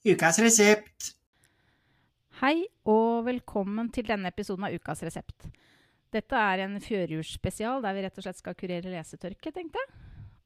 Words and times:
Ukas 0.00 0.38
resept. 0.40 1.10
Hei 2.40 2.62
og 2.88 3.26
velkommen 3.26 3.90
til 3.92 4.06
denne 4.08 4.30
episoden 4.32 4.64
av 4.64 4.72
Ukas 4.72 5.02
resept. 5.04 5.50
Dette 6.08 6.38
er 6.40 6.62
en 6.64 6.78
fjørjulsspesial 6.80 7.84
der 7.84 7.98
vi 7.98 8.04
rett 8.06 8.16
og 8.16 8.24
slett 8.24 8.38
skal 8.38 8.56
kurere 8.56 8.94
lesetørke, 8.94 9.52
tenkte 9.52 9.76
jeg. 9.76 9.98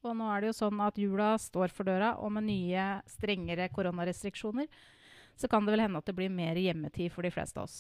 Og 0.03 0.17
nå 0.19 0.27
er 0.27 0.43
det 0.43 0.49
jo 0.51 0.57
sånn 0.59 0.83
at 0.83 0.99
jula 0.99 1.29
står 1.39 1.71
for 1.71 1.87
døra, 1.87 2.17
og 2.19 2.35
med 2.35 2.49
nye, 2.49 2.89
strengere 3.07 3.69
koronarestriksjoner 3.71 4.67
så 5.39 5.47
kan 5.47 5.63
det 5.63 5.77
vel 5.77 5.85
hende 5.85 6.03
at 6.03 6.11
det 6.11 6.17
blir 6.19 6.35
mer 6.35 6.59
hjemmetid 6.59 7.15
for 7.15 7.23
de 7.23 7.31
fleste 7.31 7.63
av 7.63 7.69
oss. 7.69 7.79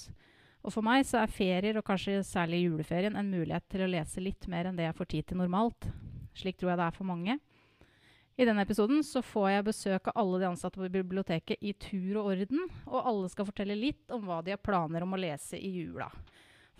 Og 0.62 0.76
for 0.76 0.86
meg 0.86 1.02
så 1.10 1.24
er 1.24 1.34
ferier, 1.34 1.74
og 1.74 1.88
kanskje 1.90 2.20
særlig 2.22 2.68
juleferien, 2.68 3.18
en 3.18 3.34
mulighet 3.34 3.66
til 3.66 3.82
å 3.82 3.90
lese 3.90 4.22
litt 4.22 4.46
mer 4.46 4.70
enn 4.70 4.78
det 4.78 4.86
jeg 4.86 4.98
får 5.02 5.10
tid 5.10 5.26
til 5.32 5.42
normalt. 5.42 5.90
Slik 6.38 6.62
tror 6.62 6.76
jeg 6.76 6.84
det 6.84 6.86
er 6.86 6.98
for 7.02 7.10
mange. 7.10 7.40
I 8.36 8.46
denne 8.48 8.64
episoden 8.66 9.04
så 9.06 9.22
får 9.22 9.50
jeg 9.52 9.66
besøk 9.68 10.08
av 10.10 10.16
alle 10.18 10.40
de 10.42 10.46
ansatte 10.48 10.80
på 10.80 10.88
biblioteket 10.90 11.60
i 11.62 11.70
tur 11.78 12.16
og 12.18 12.32
orden, 12.32 12.64
og 12.90 13.06
alle 13.06 13.28
skal 13.30 13.46
fortelle 13.46 13.76
litt 13.78 14.10
om 14.14 14.24
hva 14.26 14.40
de 14.42 14.56
har 14.56 14.62
planer 14.62 15.06
om 15.06 15.14
å 15.14 15.20
lese 15.22 15.54
i 15.54 15.70
jula. 15.70 16.08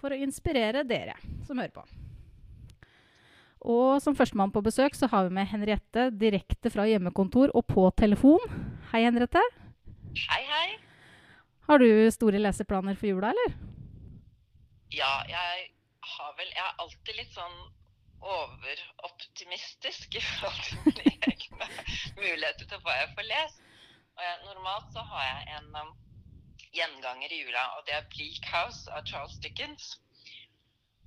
For 0.01 0.11
å 0.11 0.19
inspirere 0.19 0.83
dere 0.83 1.15
som 1.47 1.61
hører 1.62 1.77
på. 1.77 1.85
Og 3.65 4.03
som 4.03 4.17
førstemann 4.19 4.53
på 4.53 4.65
besøk 4.67 4.98
så 4.98 5.07
har 5.09 5.29
vi 5.29 5.37
med 5.39 5.48
Henriette 5.48 6.09
direkte 6.12 6.73
fra 6.75 6.89
hjemmekontor 6.91 7.55
og 7.55 7.65
på 7.71 7.87
telefon. 7.97 8.43
Hei, 8.91 9.05
Henriette. 9.07 9.41
Hei, 10.27 10.43
hei. 10.51 10.67
Har 11.71 11.81
du 11.81 11.87
store 12.12 12.43
leseplaner 12.43 12.98
for 12.98 13.09
jula, 13.09 13.31
eller? 13.31 13.55
Ja, 14.93 15.23
jeg 15.31 15.71
har 16.05 16.34
vel 16.37 16.51
Jeg 16.51 16.67
er 16.67 16.83
alltid 16.83 17.17
litt 17.17 17.33
sånn 17.33 17.57
overoptimistisk 18.37 20.14
i 20.19 20.23
forhold 20.24 20.62
til 20.66 20.78
mine 20.87 21.14
egne 21.33 21.69
muligheter 22.16 22.66
til 22.70 22.83
hva 22.84 22.97
jeg 23.00 23.12
får 23.16 23.28
lest. 23.30 23.62
Og 24.14 24.23
jeg, 24.27 24.41
normalt 24.47 24.92
så 24.95 25.05
har 25.10 25.24
jeg 25.28 25.59
en 25.59 25.70
um, 25.80 25.92
gjenganger 26.75 27.33
i 27.33 27.41
jula, 27.42 27.64
og 27.77 27.86
det 27.86 27.94
er 27.97 28.08
'Bleak 28.12 28.47
House' 28.55 28.91
av 28.97 29.06
Charles 29.11 29.39
Dickens. 29.42 29.89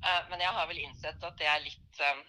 Uh, 0.04 0.24
men 0.30 0.44
jeg 0.44 0.54
har 0.58 0.68
vel 0.70 0.84
innsett 0.84 1.24
at 1.30 1.40
det 1.40 1.48
er 1.50 1.64
litt 1.64 2.04
um, 2.12 2.20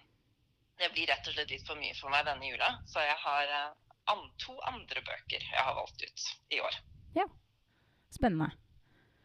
Det 0.79 0.93
blir 0.95 1.09
rett 1.11 1.27
og 1.27 1.35
slett 1.35 1.51
litt 1.51 1.67
for 1.67 1.77
mye 1.77 1.95
for 1.99 2.15
meg 2.15 2.25
denne 2.29 2.47
jula. 2.47 2.71
Så 2.87 3.03
jeg 3.03 3.19
har 3.25 3.51
uh, 3.51 3.75
an, 4.15 4.25
to 4.39 4.55
andre 4.71 5.03
bøker 5.03 5.43
jeg 5.43 5.65
har 5.69 5.75
valgt 5.75 6.05
ut 6.07 6.27
i 6.55 6.61
år. 6.63 6.81
Ja. 7.19 7.27
Spennende. 8.15 8.53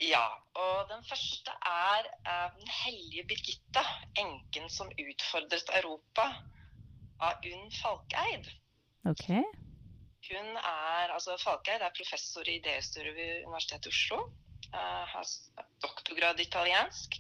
Ja, 0.01 0.25
og 0.57 0.89
den 0.89 1.03
første 1.05 1.53
er 1.69 2.07
eh, 2.25 2.49
Den 2.57 2.71
hellige 2.83 3.23
Birgitte, 3.29 3.83
enken 4.17 4.69
som 4.69 4.89
utfordret 4.89 5.69
Europa, 5.79 6.25
av 7.21 7.45
Unn 7.45 7.69
Falkeid. 7.71 8.49
Ok. 9.05 9.27
Hun 10.29 10.49
er, 10.57 11.13
altså 11.13 11.37
Falkeid 11.43 11.81
er 11.81 11.95
professor 11.95 12.47
i 12.47 12.57
idéhistorie 12.59 13.13
ved 13.15 13.45
Universitetet 13.45 13.85
i 13.85 13.93
Oslo. 13.93 14.19
eh, 14.73 15.05
har 15.13 15.25
doktorgrad 15.83 16.39
i 16.39 16.47
italiensk. 16.49 17.19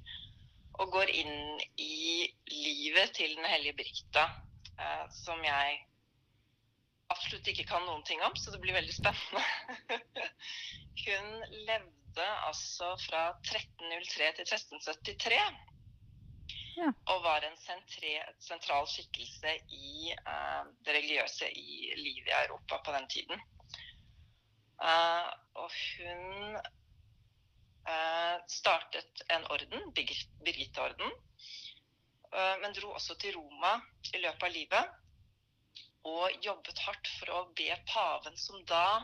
Og 0.73 0.91
går 0.91 1.09
inn 1.13 1.61
i 1.77 2.27
livet 2.49 3.13
til 3.13 3.35
Den 3.35 3.45
hellige 3.45 3.77
Birgitte, 3.77 4.23
eh, 4.79 5.05
som 5.23 5.43
jeg 5.45 5.83
absolutt 7.13 7.47
ikke 7.47 7.67
kan 7.69 7.85
noen 7.85 8.03
ting 8.03 8.23
om, 8.25 8.35
så 8.35 8.51
det 8.51 8.61
blir 8.63 8.73
veldig 8.73 8.95
spennende. 8.95 9.43
Hun 11.05 11.27
levde 11.67 12.02
altså 12.21 12.93
fra 13.07 13.29
1303 13.41 14.31
til 14.37 14.45
1373. 14.45 15.73
Ja. 16.77 16.89
Og 17.13 17.23
var 17.23 17.45
en 17.45 17.57
sentre, 17.61 18.13
sentral 18.41 18.87
skikkelse 18.89 19.53
i 19.69 20.13
uh, 20.13 20.65
det 20.85 20.95
religiøse 20.95 21.49
i 21.53 21.93
livet 21.97 22.31
i 22.31 22.37
Europa 22.45 22.79
på 22.85 22.95
den 22.95 23.09
tiden. 23.09 23.43
Uh, 24.81 25.29
og 25.61 25.69
hun 25.69 26.55
uh, 27.89 28.37
startet 28.49 29.21
en 29.29 29.45
orden, 29.53 29.93
Birgitteorden, 29.93 31.11
men 32.33 32.73
dro 32.73 32.89
også 32.97 33.13
til 33.21 33.35
Roma 33.37 33.75
i 34.09 34.17
løpet 34.17 34.43
av 34.47 34.53
livet. 34.55 34.93
Og 36.09 36.31
jobbet 36.41 36.79
hardt 36.81 37.11
for 37.19 37.29
å 37.29 37.41
be 37.53 37.67
paven, 37.91 38.39
som 38.41 38.63
da 38.65 39.03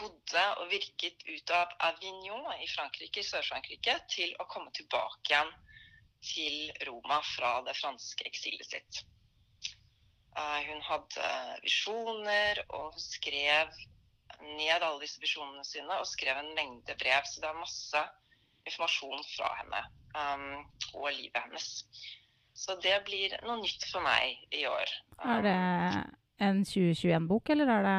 bodde 0.00 0.44
og 0.60 0.70
virket 0.70 1.24
ut 1.28 1.52
av 1.54 1.72
Avignon 1.88 2.46
i 2.60 2.68
Frankrike, 2.70 3.24
Sør-Frankrike, 3.24 3.98
til 4.12 4.34
å 4.42 4.48
komme 4.50 4.72
tilbake 4.76 5.32
igjen 5.32 5.52
til 6.26 6.88
Roma 6.88 7.20
fra 7.34 7.58
det 7.66 7.76
franske 7.78 8.26
eksilet 8.28 8.72
sitt. 8.72 9.02
Eh, 10.36 10.60
hun 10.68 10.82
hadde 10.84 11.30
visjoner 11.64 12.62
og 12.66 12.92
hun 12.92 13.02
skrev 13.02 13.72
ned 14.42 14.82
alle 14.82 15.00
disse 15.00 15.20
visjonene 15.22 15.64
sine 15.64 16.00
og 16.00 16.08
skrev 16.08 16.40
en 16.40 16.52
mengde 16.58 16.96
brev. 17.00 17.24
Så 17.24 17.40
det 17.40 17.50
er 17.50 17.60
masse 17.60 18.04
informasjon 18.66 19.24
fra 19.30 19.52
henne 19.60 19.82
um, 20.18 20.64
og 20.98 21.10
livet 21.14 21.40
hennes. 21.46 21.68
Så 22.56 22.76
det 22.82 22.96
blir 23.06 23.36
noe 23.46 23.60
nytt 23.60 23.84
for 23.90 24.04
meg 24.04 24.40
i 24.56 24.64
år. 24.68 24.92
Er 25.24 25.44
det 25.44 25.58
en 26.42 26.64
2021-bok, 26.66 27.52
eller 27.54 27.72
er 27.76 27.86
det 27.86 27.98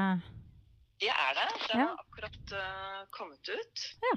Det 1.02 1.12
er 1.14 1.38
det. 1.38 1.48
Den 1.70 1.84
har 1.84 2.00
akkurat 2.02 2.54
uh, 2.58 3.04
kommet 3.14 3.50
ut. 3.50 3.86
Ja. 4.06 4.16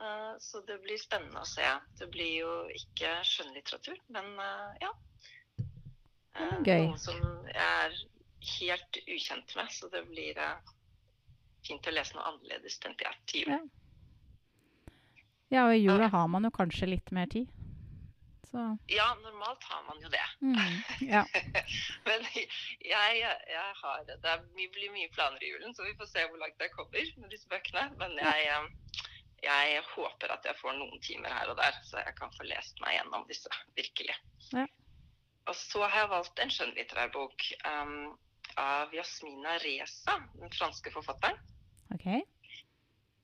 Uh, 0.00 0.34
så 0.40 0.60
det 0.68 0.78
blir 0.84 1.00
spennende 1.00 1.42
å 1.42 1.48
se. 1.48 1.66
Det 2.00 2.08
blir 2.12 2.32
jo 2.40 2.52
ikke 2.76 3.14
skjønnlitteratur, 3.28 4.00
men 4.12 4.32
uh, 4.40 4.70
ja. 4.82 4.92
Gøy. 6.64 6.86
Noe 6.86 7.00
som 7.00 7.18
jeg 7.50 7.56
er 7.60 7.96
helt 8.54 9.00
ukjent 9.04 9.56
med, 9.58 9.72
så 9.74 9.88
det 9.92 10.04
blir 10.08 10.38
fint 11.66 11.88
å 11.88 11.92
lese 11.92 12.16
noe 12.16 12.28
annerledes, 12.30 12.78
tenkte 12.80 13.08
jeg, 13.08 13.22
til 13.28 13.42
jul. 13.44 13.54
Ja. 13.56 13.60
Ja, 15.50 15.64
og 15.66 15.74
i 15.74 15.82
jula 15.82 16.06
har 16.12 16.28
man 16.30 16.46
jo 16.46 16.52
kanskje 16.54 16.92
litt 16.92 17.10
mer 17.10 17.26
tid. 17.26 17.48
Så 18.50 18.62
Ja, 18.90 19.14
normalt 19.22 19.64
har 19.64 19.82
man 19.86 20.00
jo 20.02 20.08
det. 20.10 20.26
mm, 20.40 20.56
Ja. 21.12 21.24
Men 22.04 22.24
jeg, 22.34 23.20
jeg 23.50 23.74
har 23.82 24.04
Det 24.08 24.34
blir 24.74 24.90
mye 24.94 25.10
planer 25.14 25.42
i 25.42 25.52
julen, 25.52 25.74
så 25.74 25.86
vi 25.86 25.94
får 25.98 26.10
se 26.10 26.26
hvor 26.26 26.40
langt 26.42 26.60
jeg 26.60 26.72
kommer 26.74 27.12
med 27.22 27.30
disse 27.30 27.48
bøkene. 27.48 27.84
Men 28.00 28.18
jeg, 28.18 28.48
eh, 28.50 29.04
jeg 29.42 29.84
håper 29.94 30.34
at 30.34 30.44
jeg 30.44 30.58
får 30.58 30.74
noen 30.78 31.00
timer 31.06 31.32
her 31.38 31.52
og 31.52 31.56
der, 31.62 31.78
så 31.86 32.02
jeg 32.02 32.16
kan 32.18 32.34
få 32.36 32.48
lest 32.48 32.82
meg 32.82 32.98
gjennom 32.98 33.28
disse. 33.30 33.54
Virkelig. 33.78 34.18
Ja. 34.52 34.66
Og 35.46 35.56
så 35.56 35.86
har 35.86 36.04
jeg 36.04 36.10
valgt 36.10 36.42
en 36.42 36.52
skjønnlitterær 36.52 37.14
bok 37.14 37.46
um, 37.66 38.18
av 38.60 38.92
Jasmina 38.94 39.56
Reza, 39.62 40.18
den 40.36 40.52
franske 40.52 40.92
forfatteren. 40.94 41.38
OK. 41.94 42.06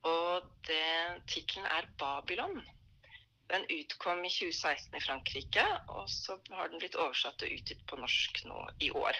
Og 0.07 0.49
tittelen 1.27 1.67
er 1.67 1.87
'Babylon'. 1.99 2.63
Den 3.47 3.63
utkom 3.71 4.25
i 4.27 4.29
2016 4.33 4.97
i 4.97 5.03
Frankrike, 5.05 5.65
og 5.95 6.09
så 6.11 6.35
har 6.51 6.67
den 6.71 6.81
blitt 6.81 6.97
oversatt 6.99 7.43
og 7.45 7.53
utgitt 7.55 7.83
på 7.87 7.99
norsk 7.99 8.41
nå 8.49 8.63
i 8.83 8.91
år. 8.91 9.19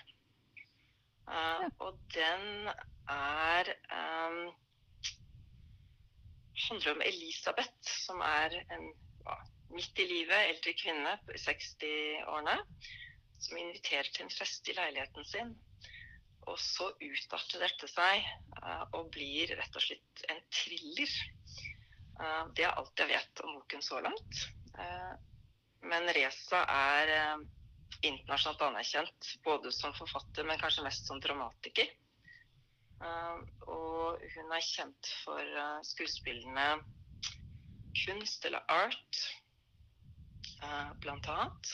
Uh. 1.27 1.63
Og 1.83 1.99
den 2.15 2.69
er 3.11 3.71
um, 3.91 4.55
handler 6.67 6.91
om 6.91 7.03
Elisabeth, 7.05 7.91
som 8.05 8.21
er 8.21 8.55
en 8.75 8.87
ja, 9.25 9.35
midt 9.75 9.99
i 10.03 10.07
livet 10.09 10.51
eldre 10.51 10.73
kvinne 10.79 11.13
i 11.35 11.41
60-årene, 11.43 12.57
som 13.43 13.59
inviterer 13.61 14.09
til 14.11 14.25
en 14.25 14.33
fest 14.33 14.67
i 14.71 14.75
leiligheten 14.77 15.27
sin. 15.27 15.55
Og 16.47 16.59
så 16.63 16.87
utarter 16.95 17.63
dette 17.65 17.89
seg 17.91 18.23
uh, 18.61 18.85
og 18.95 19.11
blir 19.15 19.51
rett 19.59 19.75
og 19.75 19.83
slett 19.83 20.23
en 20.31 20.39
thriller. 20.47 21.15
Eh, 22.17 22.43
det 22.57 22.65
er 22.65 22.73
alt 22.73 23.01
jeg 23.03 23.11
vet 23.11 23.43
om 23.45 23.53
boken 23.59 23.83
så 23.85 24.01
langt. 24.01 24.41
Eh, 24.77 25.13
men 25.87 26.09
Reza 26.15 26.63
er 26.73 27.13
eh, 27.13 27.45
internasjonalt 28.09 28.63
anerkjent, 28.71 29.31
både 29.45 29.71
som 29.75 29.93
forfatter, 29.97 30.47
men 30.47 30.59
kanskje 30.61 30.85
mest 30.85 31.09
som 31.09 31.21
dramatiker. 31.23 31.89
Og 32.97 34.21
hun 34.33 34.53
er 34.57 34.63
kjent 34.65 35.09
for 35.21 35.57
skuespillene 35.85 36.63
kunst 37.99 38.47
eller 38.49 38.63
art, 38.73 39.19
blant 41.03 41.29
annet. 41.29 41.73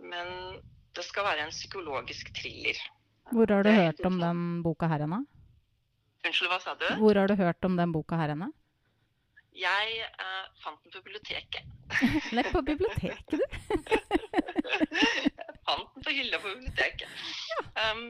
Men 0.00 0.32
det 0.96 1.04
skal 1.04 1.28
være 1.28 1.44
en 1.44 1.52
psykologisk 1.52 2.32
thriller. 2.40 2.80
Hvor 3.28 3.52
har 3.52 3.68
du 3.68 3.70
hørt 3.76 4.00
om 4.08 4.16
den 4.22 4.40
boka 4.64 4.88
her 4.88 5.04
henne? 5.04 5.20
Unnskyld, 6.24 6.48
hva 6.48 6.60
sa 6.64 6.72
du? 6.80 6.88
Hvor 7.02 7.20
har 7.20 7.28
du 7.28 7.36
hørt 7.36 7.68
om 7.68 7.76
den 7.76 7.92
boka 7.92 8.16
her 8.20 8.32
henne? 8.32 8.48
Jeg 9.58 10.04
eh, 10.06 10.44
fant 10.62 10.78
den 10.84 10.92
på 10.94 11.00
biblioteket. 11.02 11.64
Nei, 12.36 12.44
på 12.52 12.60
biblioteket, 12.62 13.26
du. 13.32 13.38
jeg 13.42 13.48
fant 15.66 15.88
den 15.94 16.02
på 16.04 16.10
hylla 16.14 16.38
på 16.42 16.48
biblioteket. 16.52 17.08
Um, 17.74 18.02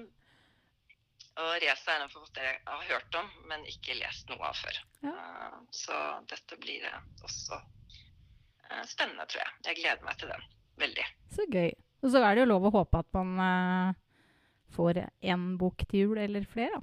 og 1.39 1.51
Reza 1.63 1.91
er 1.95 2.03
en 2.05 2.11
forfatter 2.13 2.43
jeg 2.49 2.57
har 2.67 2.83
hørt 2.91 3.13
om, 3.21 3.27
men 3.49 3.61
ikke 3.71 3.95
lest 4.01 4.25
noe 4.29 4.45
av 4.51 4.57
før. 4.59 4.77
Ja. 5.07 5.15
Uh, 5.15 5.57
så 5.73 5.95
dette 6.29 6.55
blir 6.61 6.81
eh, 6.91 7.01
også 7.25 7.55
uh, 7.63 8.85
spennende, 8.91 9.25
tror 9.31 9.41
jeg. 9.45 9.51
Jeg 9.71 9.77
gleder 9.81 10.03
meg 10.05 10.15
til 10.21 10.29
den 10.35 10.43
veldig. 10.85 11.07
Så 11.33 11.43
gøy. 11.49 11.71
Og 12.03 12.09
så 12.13 12.19
er 12.23 12.31
det 12.37 12.41
jo 12.45 12.51
lov 12.53 12.63
å 12.69 12.75
håpe 12.77 12.97
at 13.01 13.11
man 13.17 13.31
uh, 13.41 13.89
får 14.77 14.93
én 15.25 15.45
bok 15.59 15.79
til 15.89 15.99
jul 16.09 16.19
eller 16.29 16.45
flere. 16.51 16.77
da. 16.77 16.83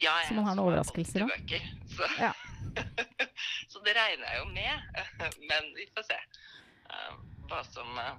Ja, 0.00 0.14
Så 0.24 0.28
jeg 0.32 0.36
man 0.40 0.46
har 0.48 0.54
noen 0.56 0.66
overraskelser 0.70 1.20
80 1.20 1.20
da. 1.20 1.26
bøker, 1.36 1.62
Så. 1.94 2.04
Ja. 2.18 2.32
så 3.72 3.82
det 3.86 3.94
regner 3.96 4.26
jeg 4.26 4.42
jo 4.42 4.48
med. 4.54 5.00
Men 5.50 5.70
vi 5.76 5.86
får 5.94 6.06
se 6.10 6.18
eh, 6.18 7.16
hva 7.50 7.62
som 7.68 7.98
eh, 7.98 8.12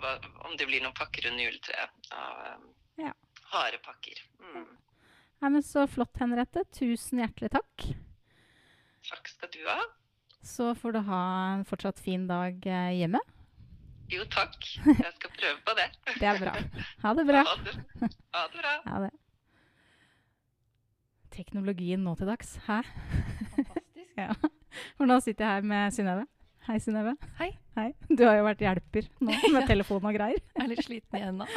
hva, 0.00 0.14
Om 0.48 0.56
det 0.58 0.66
blir 0.70 0.82
noen 0.84 0.96
pakker 0.96 1.28
under 1.30 1.44
juletreet 1.46 2.10
av 2.14 2.40
eh, 2.46 2.64
Ja. 3.06 3.12
harde 3.52 3.78
pakker. 3.84 4.22
Mm. 4.40 4.66
Ja, 5.42 5.48
men 5.50 5.62
Så 5.62 5.84
flott, 5.90 6.16
Henriette. 6.20 6.62
Tusen 6.72 7.20
hjertelig 7.20 7.50
takk. 7.52 7.88
Takk 9.10 9.28
skal 9.28 9.50
du 9.52 9.60
ha. 9.68 9.80
Så 10.44 10.70
får 10.78 10.92
du 10.96 11.00
ha 11.08 11.22
en 11.54 11.64
fortsatt 11.68 12.00
fin 12.00 12.24
dag 12.28 12.64
hjemme. 12.94 13.20
Jo, 14.12 14.24
takk. 14.32 14.56
Jeg 14.86 15.12
skal 15.18 15.34
prøve 15.36 15.58
på 15.66 15.74
det. 15.78 15.86
Det 16.20 16.28
er 16.30 16.40
bra. 16.40 16.54
Ha 17.04 17.12
det 17.18 17.26
bra. 17.28 17.42
Ha 17.48 17.54
det, 17.66 17.76
ha 18.36 18.46
det 18.52 18.62
bra. 18.62 18.74
Ha 18.88 19.02
det. 19.06 19.12
Teknologien 21.34 22.04
nå 22.06 22.14
til 22.20 22.28
dags. 22.30 22.54
Hæ? 22.68 22.80
Ja. 24.20 24.34
For 24.98 25.06
nå 25.10 25.16
sitter 25.22 25.44
jeg 25.44 25.54
her 25.56 25.66
med 25.66 25.94
Synnøve. 25.94 26.24
Hei, 26.68 26.76
Synnøve. 26.82 27.16
Hei. 27.38 27.50
Hei. 27.74 27.88
Du 28.08 28.22
har 28.24 28.36
jo 28.38 28.44
vært 28.46 28.62
hjelper 28.62 29.08
nå 29.20 29.34
med 29.54 29.66
telefon 29.68 30.06
og 30.06 30.14
greier. 30.16 30.38
Jeg 30.54 30.62
er 30.64 30.70
litt 30.70 30.84
sliten 30.86 31.18
igjen 31.20 31.42
nå. 31.42 31.48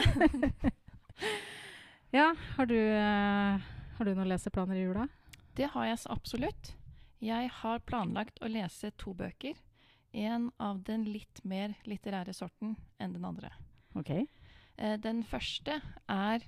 Ja, 2.16 2.30
har 2.56 2.66
du, 2.70 2.78
eh, 2.78 3.66
har 3.98 4.08
du 4.08 4.14
noen 4.16 4.30
leseplaner 4.32 4.78
i 4.80 4.86
jula? 4.86 5.10
Det 5.60 5.68
har 5.74 5.90
jeg 5.90 5.98
så 6.00 6.14
absolutt. 6.14 6.70
Jeg 7.20 7.50
har 7.52 7.82
planlagt 7.84 8.40
å 8.40 8.48
lese 8.48 8.94
to 8.96 9.12
bøker. 9.18 9.58
En 10.16 10.48
av 10.64 10.80
den 10.88 11.04
litt 11.12 11.42
mer 11.44 11.74
litterære 11.84 12.32
sorten 12.34 12.78
enn 13.04 13.18
den 13.18 13.28
andre. 13.28 13.52
Ok. 14.00 14.14
Eh, 14.14 14.96
Den 15.04 15.20
første 15.28 15.82
er 16.08 16.48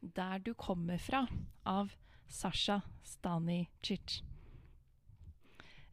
'Der 0.00 0.38
du 0.38 0.54
kommer 0.54 0.96
fra' 0.98 1.28
av 1.66 1.92
Sasha 2.28 2.80
Stanicic. 3.04 4.22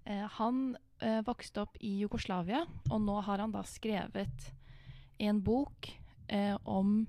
Eh, 0.03 0.25
Han 0.37 0.77
eh, 0.99 1.21
vokste 1.25 1.65
opp 1.65 1.77
i 1.79 1.97
Jugoslavia, 1.99 2.65
og 2.91 3.01
nå 3.01 3.19
har 3.25 3.41
han 3.43 3.53
da 3.55 3.63
skrevet 3.67 4.51
en 5.17 5.41
bok 5.43 5.89
eh, 6.27 6.55
om 6.63 7.05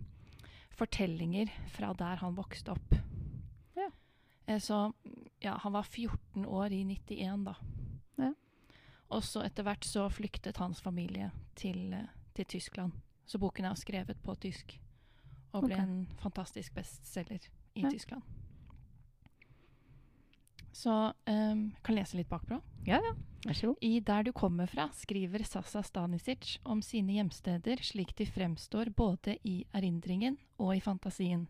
fortellinger 0.77 1.51
fra 1.73 1.93
der 1.97 2.21
han 2.21 2.37
vokste 2.37 2.75
opp. 2.77 2.97
Ja. 3.77 3.91
Eh, 4.47 4.61
så 4.61 4.93
ja, 5.41 5.57
han 5.63 5.73
var 5.73 5.83
14 5.83 6.47
år 6.47 6.73
i 6.73 6.85
91 6.85 7.45
da. 7.47 7.57
Ja. 8.17 8.33
Og 9.09 9.25
så 9.25 9.45
etter 9.47 9.67
hvert 9.67 9.85
så 9.87 10.09
flyktet 10.11 10.59
hans 10.61 10.81
familie 10.83 11.31
til, 11.55 11.95
til 12.35 12.45
Tyskland. 12.57 12.93
Så 13.27 13.39
boken 13.43 13.65
er 13.67 13.79
skrevet 13.79 14.19
på 14.23 14.35
tysk. 14.39 14.79
Og 15.53 15.65
ble 15.65 15.75
okay. 15.75 15.85
en 15.85 16.09
fantastisk 16.21 16.75
bestselger 16.75 17.49
i 17.75 17.83
Ja. 17.83 17.91
Tyskland. 17.91 18.23
Så 20.77 20.93
um, 21.27 21.61
kan 21.83 21.97
lese 21.97 22.19
litt 22.19 22.29
bakpå. 22.29 22.59
Ja, 22.85 22.99
ja. 23.01 23.15
Vær 23.47 23.57
så 23.57 23.71
god. 23.71 23.85
I 23.87 24.01
Der 24.05 24.27
du 24.27 24.33
kommer 24.37 24.69
fra 24.69 24.89
skriver 24.93 25.45
Sasa 25.47 25.81
Stanisic 25.83 26.59
om 26.65 26.83
sine 26.85 27.17
hjemsteder 27.17 27.81
slik 27.81 28.13
de 28.19 28.27
fremstår 28.29 28.91
både 28.97 29.39
i 29.47 29.63
erindringen 29.73 30.37
og 30.59 30.75
i 30.77 30.83
fantasien. 30.85 31.47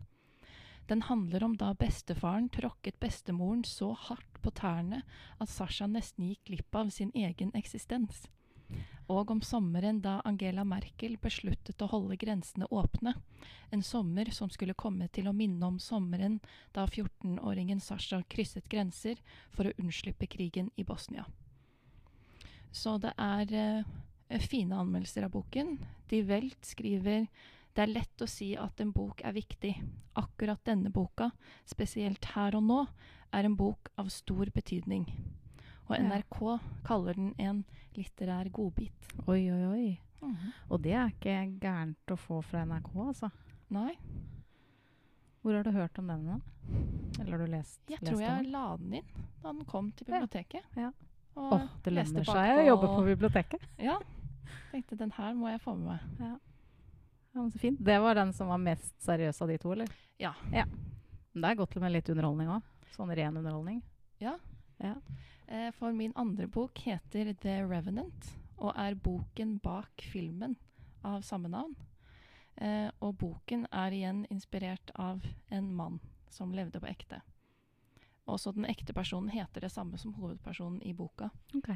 Den 0.86 1.02
handler 1.08 1.42
om 1.42 1.56
da 1.58 1.72
bestefaren 1.74 2.46
tråkket 2.54 3.00
bestemoren 3.02 3.64
så 3.66 3.90
hardt 3.98 4.38
på 4.44 4.52
tærne 4.54 5.02
at 5.42 5.50
Sasha 5.50 5.88
nesten 5.90 6.28
gikk 6.28 6.44
glipp 6.52 6.78
av 6.78 6.92
sin 6.94 7.10
egen 7.14 7.50
eksistens. 7.58 8.28
Og 9.06 9.30
om 9.30 9.40
sommeren 9.42 10.00
da 10.02 10.18
Angela 10.26 10.64
Merkel 10.66 11.14
besluttet 11.22 11.82
å 11.82 11.88
holde 11.92 12.16
grensene 12.18 12.66
åpne. 12.74 13.14
En 13.70 13.82
sommer 13.86 14.32
som 14.34 14.50
skulle 14.50 14.74
komme 14.74 15.06
til 15.14 15.28
å 15.30 15.34
minne 15.36 15.62
om 15.66 15.78
sommeren 15.78 16.40
da 16.74 16.88
14-åringen 16.88 17.80
Sasha 17.80 18.22
krysset 18.28 18.66
grenser 18.68 19.22
for 19.54 19.68
å 19.68 19.76
unnslippe 19.78 20.26
krigen 20.26 20.72
i 20.76 20.84
Bosnia. 20.84 21.26
Så 22.74 22.96
det 22.98 23.14
er 23.16 23.52
eh, 23.54 24.42
fine 24.42 24.74
anmeldelser 24.74 25.28
av 25.28 25.36
boken. 25.38 25.78
De 26.10 26.22
Welt 26.26 26.66
skriver 26.66 27.28
det 27.76 27.84
er 27.84 27.92
lett 27.92 28.22
å 28.24 28.26
si 28.30 28.54
at 28.56 28.80
en 28.80 28.90
bok 28.90 29.20
er 29.20 29.34
viktig. 29.36 29.74
Akkurat 30.16 30.62
denne 30.64 30.88
boka, 30.88 31.28
spesielt 31.68 32.24
her 32.32 32.56
og 32.56 32.64
nå, 32.64 32.78
er 33.36 33.44
en 33.44 33.56
bok 33.58 33.90
av 34.00 34.08
stor 34.08 34.48
betydning. 34.54 35.04
Og 35.86 35.96
Ja. 35.98 36.02
NRK 36.02 36.60
kaller 36.84 37.14
den 37.14 37.34
en 37.38 37.64
litterær 37.96 38.50
godbit. 38.54 39.08
Oi, 39.26 39.40
oi, 39.52 39.62
oi. 39.66 39.86
Og 40.70 40.80
det 40.82 40.92
er 40.96 41.10
ikke 41.12 41.36
gærent 41.62 42.12
å 42.12 42.16
få 42.18 42.40
fra 42.42 42.64
NRK, 42.66 42.92
altså. 43.06 43.30
Nei, 43.74 43.92
Hvor 45.42 45.54
har 45.54 45.62
du 45.62 45.70
hørt 45.70 45.98
om 46.00 46.08
den? 46.10 46.24
da? 46.26 46.36
Eller 47.20 47.30
har 47.36 47.38
du 47.44 47.50
lest, 47.52 47.80
jeg 47.88 48.00
lest 48.00 48.10
tror 48.10 48.20
jeg 48.22 48.42
den? 48.44 48.50
la 48.50 48.64
den 48.80 48.94
inn 48.98 49.10
da 49.42 49.52
den 49.52 49.64
kom 49.68 49.92
til 49.94 50.08
biblioteket. 50.08 50.64
Ja. 50.76 50.88
Åh, 51.36 51.66
det 51.84 51.92
lønner 51.92 52.24
seg 52.26 52.58
å 52.58 52.64
jobbe 52.66 52.88
på 52.90 53.04
biblioteket. 53.06 53.66
Ja. 53.78 53.98
Tenkte 54.72 54.98
den 54.98 55.12
her 55.14 55.34
må 55.38 55.50
jeg 55.52 55.60
få 55.62 55.76
med 55.78 55.92
meg. 55.92 56.32
Ja, 57.36 57.42
men 57.42 57.50
så 57.52 57.60
fint. 57.62 57.78
Det 57.84 57.98
var 58.02 58.16
den 58.18 58.32
som 58.34 58.48
var 58.50 58.58
mest 58.58 58.94
seriøs 59.04 59.38
av 59.44 59.48
de 59.52 59.58
to, 59.62 59.70
eller? 59.76 59.92
Ja. 60.18 60.32
Men 60.50 61.42
det 61.44 61.50
er 61.52 61.58
godt 61.60 61.76
med 61.82 61.92
litt 61.94 62.08
underholdning 62.10 62.48
òg. 62.56 62.62
Sånn 62.96 63.12
ren 63.14 63.36
underholdning. 63.36 63.82
Ja. 64.18 64.34
Ja. 64.80 64.94
Eh, 65.48 65.70
For 65.72 65.92
min 65.92 66.12
andre 66.16 66.46
bok 66.46 66.78
heter 66.78 67.34
The 67.34 67.60
Revenant, 67.64 68.32
og 68.56 68.72
er 68.76 68.94
boken 68.94 69.58
bak 69.62 70.02
filmen 70.12 70.56
av 71.06 71.22
samme 71.22 71.48
navn. 71.48 71.76
Eh, 72.56 72.90
og 73.00 73.18
boken 73.20 73.66
er 73.70 73.94
igjen 73.94 74.24
inspirert 74.32 74.90
av 74.94 75.22
en 75.48 75.74
mann 75.76 76.00
som 76.30 76.54
levde 76.54 76.80
på 76.80 76.88
ekte. 76.90 77.20
Også 78.26 78.50
den 78.56 78.66
ekte 78.66 78.94
personen 78.96 79.30
heter 79.30 79.62
det 79.62 79.70
samme 79.70 79.98
som 79.98 80.16
hovedpersonen 80.16 80.80
i 80.82 80.94
boka. 80.96 81.30
Ok. 81.54 81.70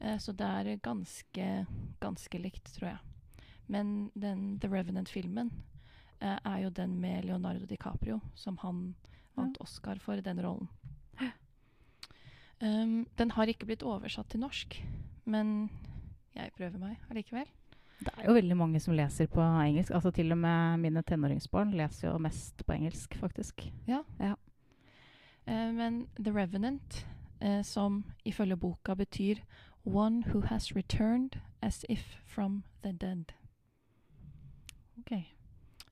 Eh, 0.00 0.18
så 0.18 0.32
det 0.36 0.44
er 0.46 0.82
ganske, 0.84 1.66
ganske 2.00 2.38
likt, 2.38 2.74
tror 2.76 2.90
jeg. 2.90 2.98
Men 3.66 4.10
den 4.14 4.58
The 4.60 4.68
Revenant-filmen 4.68 5.50
er 6.20 6.58
jo 6.62 6.70
den 6.70 7.00
med 7.00 7.24
Leonardo 7.24 7.66
DiCaprio, 7.66 8.20
som 8.34 8.56
han 8.62 8.94
vant 9.34 9.58
Oscar 9.60 9.98
for 10.00 10.20
den 10.20 10.40
rollen. 10.40 10.68
Um, 12.64 13.06
den 13.18 13.30
har 13.36 13.50
ikke 13.50 13.66
blitt 13.68 13.82
oversatt 13.84 14.30
til 14.32 14.40
norsk, 14.40 14.78
men 15.28 15.68
jeg 16.34 16.52
prøver 16.56 16.80
meg 16.80 16.96
allikevel. 17.10 17.50
Det 18.00 18.12
er 18.16 18.28
jo 18.28 18.34
veldig 18.34 18.56
mange 18.56 18.80
som 18.80 18.94
leser 18.96 19.28
på 19.30 19.40
engelsk. 19.40 19.92
Altså 19.94 20.10
Til 20.10 20.32
og 20.32 20.38
med 20.38 20.80
mine 20.80 21.02
tenåringsbarn 21.02 21.74
leser 21.76 22.08
jo 22.08 22.18
mest 22.18 22.64
på 22.66 22.72
engelsk, 22.72 23.14
faktisk. 23.20 23.66
Eh, 25.46 25.72
men 25.72 26.06
The 26.18 26.32
Revenant, 26.32 27.06
uh, 27.44 27.62
som 27.62 28.04
ifølge 28.24 28.56
boka 28.56 28.94
betyr 28.94 29.36
One 29.84 30.24
who 30.26 30.40
has 30.40 30.76
returned 30.76 31.40
as 31.62 31.84
if 31.88 32.20
from 32.26 32.64
the 32.82 32.92
dead. 32.92 33.24
Ok. 34.98 35.12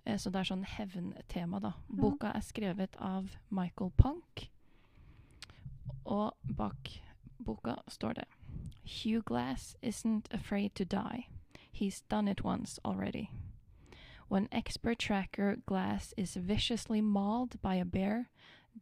Uh, 0.06 0.16
så 0.16 0.30
det 0.30 0.40
er 0.40 0.48
sånn 0.48 0.64
hevntema, 0.64 1.60
da. 1.60 1.74
Ja. 1.76 2.00
Boka 2.00 2.32
er 2.32 2.40
skrevet 2.40 2.96
av 2.98 3.36
Michael 3.50 3.92
Punk. 3.96 4.48
Og 6.04 6.36
bak 6.44 6.90
boka 7.38 7.76
står 7.88 8.12
det 8.12 8.24
Hugh 8.84 9.22
Glass 9.22 9.76
isn't 9.82 10.28
afraid 10.32 10.74
to 10.74 10.84
die. 10.84 11.28
He's 11.70 12.02
done 12.08 12.28
it 12.28 12.44
once 12.44 12.78
already. 12.84 13.30
When 14.28 14.48
expert 14.50 14.98
tracker 14.98 15.56
Glass 15.66 16.14
is 16.16 16.34
viciously 16.34 17.00
mauled 17.00 17.60
by 17.62 17.74
a 17.76 17.84
bear, 17.84 18.30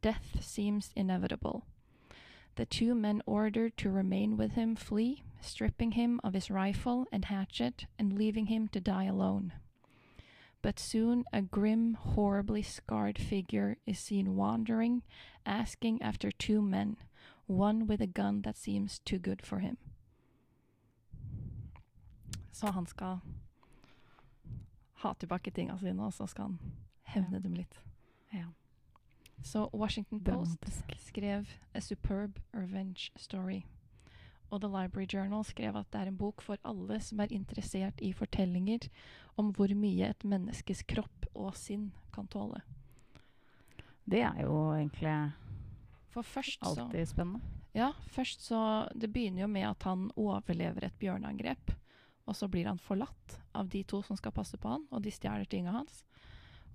death 0.00 0.36
seems 0.40 0.92
inevitable. 0.94 1.64
The 2.56 2.66
two 2.66 2.94
men 2.94 3.22
ordered 3.26 3.76
to 3.78 3.90
remain 3.90 4.36
with 4.36 4.52
him 4.52 4.76
flee, 4.76 5.22
stripping 5.40 5.92
him 5.92 6.20
of 6.22 6.34
his 6.34 6.50
rifle 6.50 7.06
and 7.10 7.24
hatchet 7.24 7.86
and 7.98 8.18
leaving 8.18 8.46
him 8.46 8.68
to 8.68 8.80
die 8.80 9.04
alone. 9.04 9.52
But 10.62 10.78
soon 10.78 11.24
a 11.32 11.40
grim, 11.40 11.94
horribly 11.94 12.62
scarred 12.62 13.18
figure 13.18 13.76
is 13.86 13.98
seen 13.98 14.36
wandering, 14.36 15.02
asking 15.46 16.02
after 16.02 16.30
two 16.30 16.60
men, 16.60 16.96
one 17.46 17.86
with 17.86 18.00
a 18.00 18.06
gun 18.06 18.42
that 18.42 18.56
seems 18.56 18.98
too 18.98 19.18
good 19.18 19.42
for 19.42 19.60
him. 19.60 19.76
Så 22.52 22.70
han 22.70 22.86
skal 22.86 23.20
ha 24.92 25.12
tilbake 25.12 25.50
tinga 25.50 25.78
sine, 25.78 26.04
og 26.04 26.12
så 26.12 26.26
skal 26.26 26.44
han 26.44 26.58
hevne 27.02 27.40
dem 27.40 27.54
litt. 27.54 27.80
Ja. 28.32 28.44
Så 29.42 29.70
Washington 29.72 30.20
Post 30.20 30.84
skrev 30.96 31.46
A 31.74 31.80
Superb 31.80 32.38
Revenge 32.54 33.10
Story. 33.16 33.62
Og 34.50 34.60
The 34.62 34.68
Library 34.70 35.06
Journal 35.06 35.44
skrev 35.46 35.76
at 35.78 35.88
det 35.92 36.00
er 36.00 36.10
en 36.10 36.18
bok 36.18 36.42
for 36.42 36.58
alle 36.66 36.98
som 37.04 37.22
er 37.22 37.32
interessert 37.34 38.02
i 38.02 38.10
fortellinger 38.16 38.88
om 39.38 39.52
hvor 39.54 39.70
mye 39.78 40.10
et 40.10 40.26
menneskes 40.26 40.82
kropp 40.90 41.28
og 41.34 41.54
sinn 41.58 41.90
kan 42.14 42.26
tåle. 42.30 42.62
Det 44.10 44.24
er 44.26 44.42
jo 44.42 44.72
egentlig 44.74 45.14
For 46.10 46.26
først 46.26 46.58
så 46.58 46.72
alltid 46.72 47.06
spennende. 47.06 47.40
Ja, 47.74 47.92
først 48.10 48.42
så 48.42 48.88
Det 48.94 49.12
begynner 49.12 49.42
jo 49.42 49.46
med 49.46 49.68
at 49.68 49.82
han 49.82 50.10
overlever 50.16 50.84
et 50.84 50.98
bjørneangrep. 50.98 51.76
og 52.26 52.36
så 52.36 52.46
blir 52.48 52.66
han 52.66 52.78
forlatt 52.78 53.40
av 53.52 53.68
de 53.68 53.82
to 53.82 54.02
som 54.02 54.16
skal 54.16 54.32
passe 54.32 54.56
på 54.56 54.68
han, 54.68 54.84
og 54.90 55.02
de 55.02 55.10
stjeler 55.10 55.44
tinga 55.44 55.70
hans. 55.70 56.04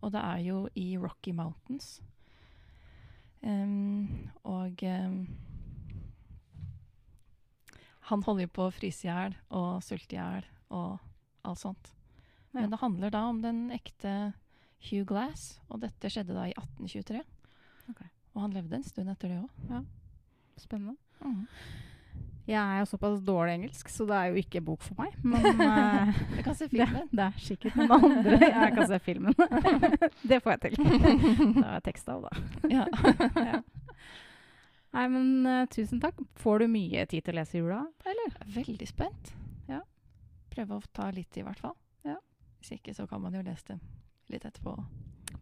Og 0.01 0.11
det 0.11 0.19
er 0.19 0.41
jo 0.43 0.67
i 0.75 0.97
Rocky 0.97 1.31
Mountains. 1.31 2.01
Um, 3.41 4.31
og 4.43 4.83
em, 4.83 5.27
han 8.09 8.23
holder 8.25 8.45
jo 8.45 8.53
på 8.53 8.67
å 8.67 8.73
fryse 8.73 9.05
i 9.05 9.09
hjel 9.09 9.35
og 9.55 9.83
sulte 9.85 10.17
i 10.17 10.19
hjel 10.19 10.45
og 10.75 10.99
alt 11.45 11.61
sånt. 11.61 11.93
Ja. 12.53 12.61
Men 12.61 12.73
det 12.73 12.81
handler 12.81 13.13
da 13.13 13.23
om 13.29 13.41
den 13.43 13.67
ekte 13.73 14.33
Hugh 14.85 15.05
Glass, 15.09 15.55
og 15.69 15.81
dette 15.81 16.11
skjedde 16.11 16.35
da 16.35 16.45
i 16.47 16.53
1823. 16.53 17.23
Okay. 17.91 18.11
Og 18.35 18.45
han 18.45 18.53
levde 18.55 18.77
en 18.77 18.85
stund 18.85 19.09
etter 19.11 19.33
det 19.33 19.41
òg. 19.41 19.83
Spennende. 20.61 20.95
Jeg 22.45 22.61
er 22.61 22.83
jo 22.83 22.85
såpass 22.85 23.21
dårlig 23.25 23.55
engelsk, 23.57 23.89
så 23.89 24.05
det 24.05 24.17
er 24.19 24.25
jo 24.29 24.41
ikke 24.43 24.61
bok 24.61 24.83
for 24.85 24.99
meg. 25.01 25.15
Men 25.25 25.61
uh, 25.61 26.19
Du 26.35 26.43
kan 26.45 26.57
se 26.57 26.69
filmen. 26.69 27.07
det 27.17 27.25
er 27.25 27.39
sikkert 27.41 27.79
noen 27.79 27.95
andre 27.97 28.37
jeg 28.51 28.75
kan 28.75 28.91
se 28.91 28.99
filmen. 29.01 29.33
det 30.21 30.41
får 30.45 30.53
jeg 30.53 30.61
til. 30.67 30.77
Da 31.57 31.79
jeg 31.79 31.85
teksta 31.89 32.19
av, 32.19 32.29
da. 32.29 32.69
Ja. 32.69 32.85
Ja. 33.41 33.63
Nei, 34.95 35.09
men 35.11 35.47
uh, 35.47 35.65
tusen 35.67 35.99
takk. 35.99 36.21
Får 36.39 36.63
du 36.63 36.69
mye 36.71 37.03
tid 37.11 37.25
til 37.25 37.35
å 37.35 37.41
lese 37.41 37.57
i 37.57 37.61
jula, 37.61 37.81
eller? 38.07 38.37
Veldig 38.55 38.87
spent. 38.87 39.33
Ja. 39.67 39.81
Prøve 40.53 40.77
å 40.77 40.85
ta 40.95 41.09
litt, 41.15 41.35
i 41.35 41.43
hvert 41.43 41.59
fall. 41.59 41.75
Ja. 42.07 42.15
Hvis 42.61 42.77
ikke, 42.77 42.95
så 42.95 43.07
kan 43.09 43.23
man 43.25 43.35
jo 43.35 43.43
lese 43.43 43.73
det 43.73 43.79
litt 44.31 44.47
etterpå. 44.47 44.77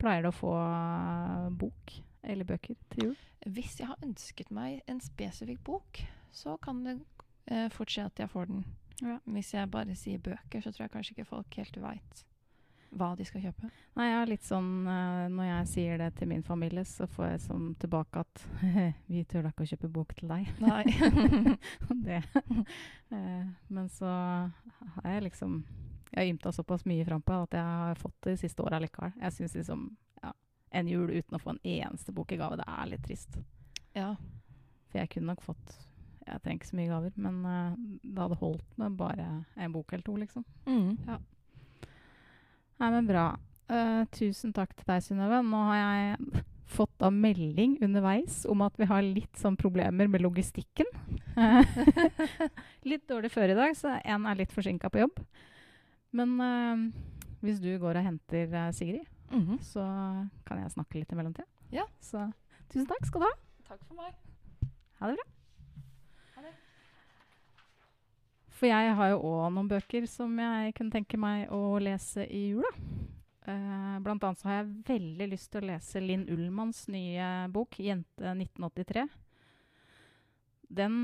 Pleier 0.01 0.25
du 0.25 0.31
å 0.31 0.35
få 0.35 0.55
eh, 0.57 1.45
bok 1.55 1.93
eller 2.27 2.47
bøker 2.49 2.75
til 2.91 3.05
jul? 3.05 3.13
Hvis 3.55 3.77
jeg 3.79 3.87
har 3.91 4.01
ønsket 4.03 4.49
meg 4.51 4.81
en 4.89 4.99
spesifikk 5.03 5.61
bok, 5.67 6.01
så 6.33 6.57
kan 6.63 6.81
det 6.87 6.97
uh, 7.51 7.69
fort 7.71 7.93
skje 7.93 8.09
at 8.09 8.19
jeg 8.19 8.31
får 8.33 8.49
den. 8.49 8.65
Ja. 9.03 9.19
Hvis 9.29 9.53
jeg 9.53 9.71
bare 9.71 9.95
sier 9.99 10.23
bøker, 10.23 10.63
så 10.63 10.73
tror 10.73 10.87
jeg 10.87 10.95
kanskje 10.97 11.15
ikke 11.17 11.29
folk 11.29 11.61
helt 11.61 11.79
veit 11.83 12.25
hva 12.97 13.13
de 13.17 13.25
skal 13.27 13.43
kjøpe. 13.43 13.69
Nei, 13.97 14.07
jeg 14.09 14.17
er 14.19 14.29
litt 14.29 14.45
sånn 14.45 14.69
uh, 14.87 15.29
Når 15.31 15.47
jeg 15.47 15.69
sier 15.71 16.01
det 16.01 16.09
til 16.17 16.29
min 16.29 16.43
familie, 16.45 16.83
så 16.87 17.07
får 17.09 17.27
jeg 17.31 17.41
som 17.45 17.69
tilbake 17.81 18.23
at 18.23 18.43
Vi 19.11 19.23
tør 19.29 19.45
da 19.45 19.53
ikke 19.53 19.65
å 19.65 19.71
kjøpe 19.73 19.91
bok 19.93 20.13
til 20.17 20.31
deg. 20.31 20.51
Nei. 20.63 20.83
det. 22.07 22.21
Uh, 23.11 23.45
men 23.75 23.89
så 23.93 24.09
har 24.09 25.09
jeg 25.15 25.27
liksom 25.29 25.61
Jeg 26.11 26.19
har 26.19 26.29
ymta 26.29 26.53
såpass 26.53 26.85
mye 26.89 27.05
frampå 27.07 27.43
at 27.47 27.57
jeg 27.57 27.81
har 27.83 28.01
fått 28.01 28.19
det 28.25 28.35
de 28.35 28.43
siste 28.43 28.65
åra 28.65 28.81
likevel. 28.83 29.15
Jeg 29.21 29.37
syns 29.37 29.57
liksom 29.57 29.87
ja, 30.21 30.33
en 30.77 30.91
jul 30.91 31.09
uten 31.09 31.39
å 31.39 31.41
få 31.41 31.55
en 31.55 31.63
eneste 31.63 32.13
bok 32.13 32.31
i 32.35 32.39
gave, 32.41 32.59
det 32.61 32.69
er 32.69 32.93
litt 32.93 33.05
trist. 33.07 33.41
ja. 33.97 34.13
For 34.91 35.01
jeg 35.01 35.09
kunne 35.09 35.33
nok 35.33 35.41
fått 35.41 35.71
Jeg 36.27 36.41
trenger 36.43 36.59
ikke 36.59 36.69
så 36.69 36.75
mye 36.77 36.89
gaver, 36.91 37.15
men 37.17 37.39
uh, 37.43 37.77
det 38.03 38.21
hadde 38.21 38.37
holdt 38.39 38.75
med 38.77 38.97
bare 38.99 39.25
en 39.57 39.73
bok 39.73 39.89
eller 39.91 40.05
to, 40.05 40.13
liksom. 40.21 40.45
Mm. 40.69 40.91
Nei, 42.83 42.89
men 42.91 43.07
bra. 43.07 43.25
Uh, 43.71 44.03
tusen 44.11 44.51
takk 44.53 44.73
til 44.75 44.83
deg, 44.89 44.99
Synnøve. 45.05 45.39
Nå 45.47 45.61
har 45.69 45.77
jeg 45.79 46.43
fått 46.75 46.91
da 46.99 47.07
melding 47.13 47.77
underveis 47.85 48.41
om 48.49 48.63
at 48.65 48.75
vi 48.81 48.87
har 48.89 49.05
litt 49.05 49.39
sånn 49.39 49.55
problemer 49.59 50.09
med 50.11 50.23
logistikken. 50.25 50.89
litt 52.89 53.05
dårlig 53.09 53.31
før 53.33 53.53
i 53.53 53.57
dag, 53.57 53.75
så 53.77 53.95
en 54.03 54.27
er 54.29 54.39
litt 54.41 54.53
forsinka 54.53 54.89
på 54.91 55.03
jobb. 55.03 55.21
Men 56.13 56.35
uh, 56.43 56.83
hvis 57.45 57.61
du 57.63 57.71
går 57.81 57.99
og 58.01 58.07
henter 58.11 58.51
uh, 58.53 58.69
Sigrid, 58.75 59.07
Mhm. 59.33 59.55
så 59.65 59.81
kan 60.45 60.59
jeg 60.61 60.69
snakke 60.75 60.99
litt 60.99 61.09
i 61.09 61.15
mellomtida. 61.17 61.47
Ja. 61.73 61.87
Så 62.05 62.27
tusen 62.69 62.85
takk 62.85 63.07
skal 63.07 63.23
du 63.23 63.25
ha. 63.25 63.31
Takk 63.65 63.79
for 63.87 63.97
meg. 63.97 64.11
Ha 64.99 65.09
det 65.09 65.15
bra. 65.17 65.25
Ha 66.35 66.43
det. 66.45 66.51
For 68.63 68.71
jeg 68.71 68.91
har 68.95 69.09
jo 69.11 69.17
òg 69.27 69.49
noen 69.51 69.67
bøker 69.67 70.05
som 70.07 70.37
jeg 70.39 70.71
kunne 70.77 70.93
tenke 70.93 71.17
meg 71.19 71.49
å 71.51 71.75
lese 71.83 72.23
i 72.31 72.45
jula. 72.53 72.69
Uh, 73.43 73.97
blant 73.99 74.23
annet 74.23 74.39
så 74.39 74.47
har 74.47 74.61
jeg 74.61 74.69
veldig 74.87 75.27
lyst 75.33 75.49
til 75.51 75.65
å 75.65 75.67
lese 75.67 75.99
Linn 75.99 76.23
Ullmanns 76.31 76.85
nye 76.87 77.25
bok, 77.51 77.75
'Jente 77.75 78.31
1983'. 78.31 79.03
Den 80.79 80.95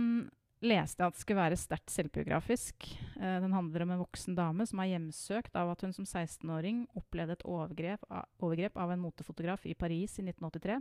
leste 0.63 1.03
jeg 1.03 1.11
at 1.11 1.19
skulle 1.19 1.41
være 1.41 1.59
sterkt 1.59 1.91
selvbiografisk. 1.91 2.87
Uh, 3.19 3.43
den 3.43 3.51
handler 3.51 3.83
om 3.83 3.91
en 3.91 4.03
voksen 4.05 4.39
dame 4.39 4.63
som 4.63 4.79
er 4.79 4.93
hjemsøkt 4.93 5.59
av 5.59 5.75
at 5.75 5.83
hun 5.83 5.91
som 5.99 6.07
16-åring 6.07 6.85
opplevde 6.95 7.41
et 7.41 7.43
overgrep 7.43 8.07
overgrep 8.39 8.79
av 8.79 8.95
en 8.95 9.03
motefotograf 9.03 9.67
i 9.67 9.75
Paris 9.75 10.15
i 10.15 10.29
1983. 10.29 10.79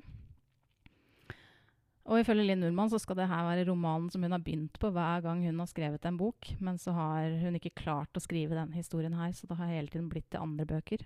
Og 2.08 2.22
ifølge 2.22 2.46
Linn 2.48 2.64
Ullmann 2.64 2.88
så 2.88 2.96
skal 3.02 3.18
det 3.18 3.28
her 3.28 3.44
være 3.44 3.66
romanen 3.68 4.08
som 4.08 4.22
hun 4.24 4.32
har 4.32 4.40
begynt 4.40 4.78
på 4.80 4.88
hver 4.94 5.20
gang 5.24 5.42
hun 5.44 5.58
har 5.60 5.68
skrevet 5.68 6.06
en 6.08 6.16
bok, 6.16 6.48
men 6.64 6.78
så 6.80 6.94
har 6.96 7.34
hun 7.42 7.58
ikke 7.58 7.76
klart 7.82 8.16
å 8.16 8.22
skrive 8.24 8.56
denne 8.56 8.78
historien 8.78 9.16
her, 9.18 9.34
så 9.36 9.48
det 9.48 9.58
har 9.58 9.68
hele 9.74 9.92
tiden 9.92 10.08
blitt 10.08 10.30
til 10.32 10.40
andre 10.40 10.64
bøker. 10.68 11.04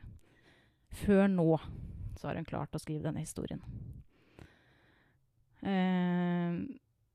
Før 1.03 1.27
nå 1.33 1.49
så 2.21 2.29
har 2.29 2.39
hun 2.39 2.47
klart 2.47 2.79
å 2.79 2.83
skrive 2.83 3.09
denne 3.09 3.25
historien. 3.25 3.59
Eh, 5.63 6.63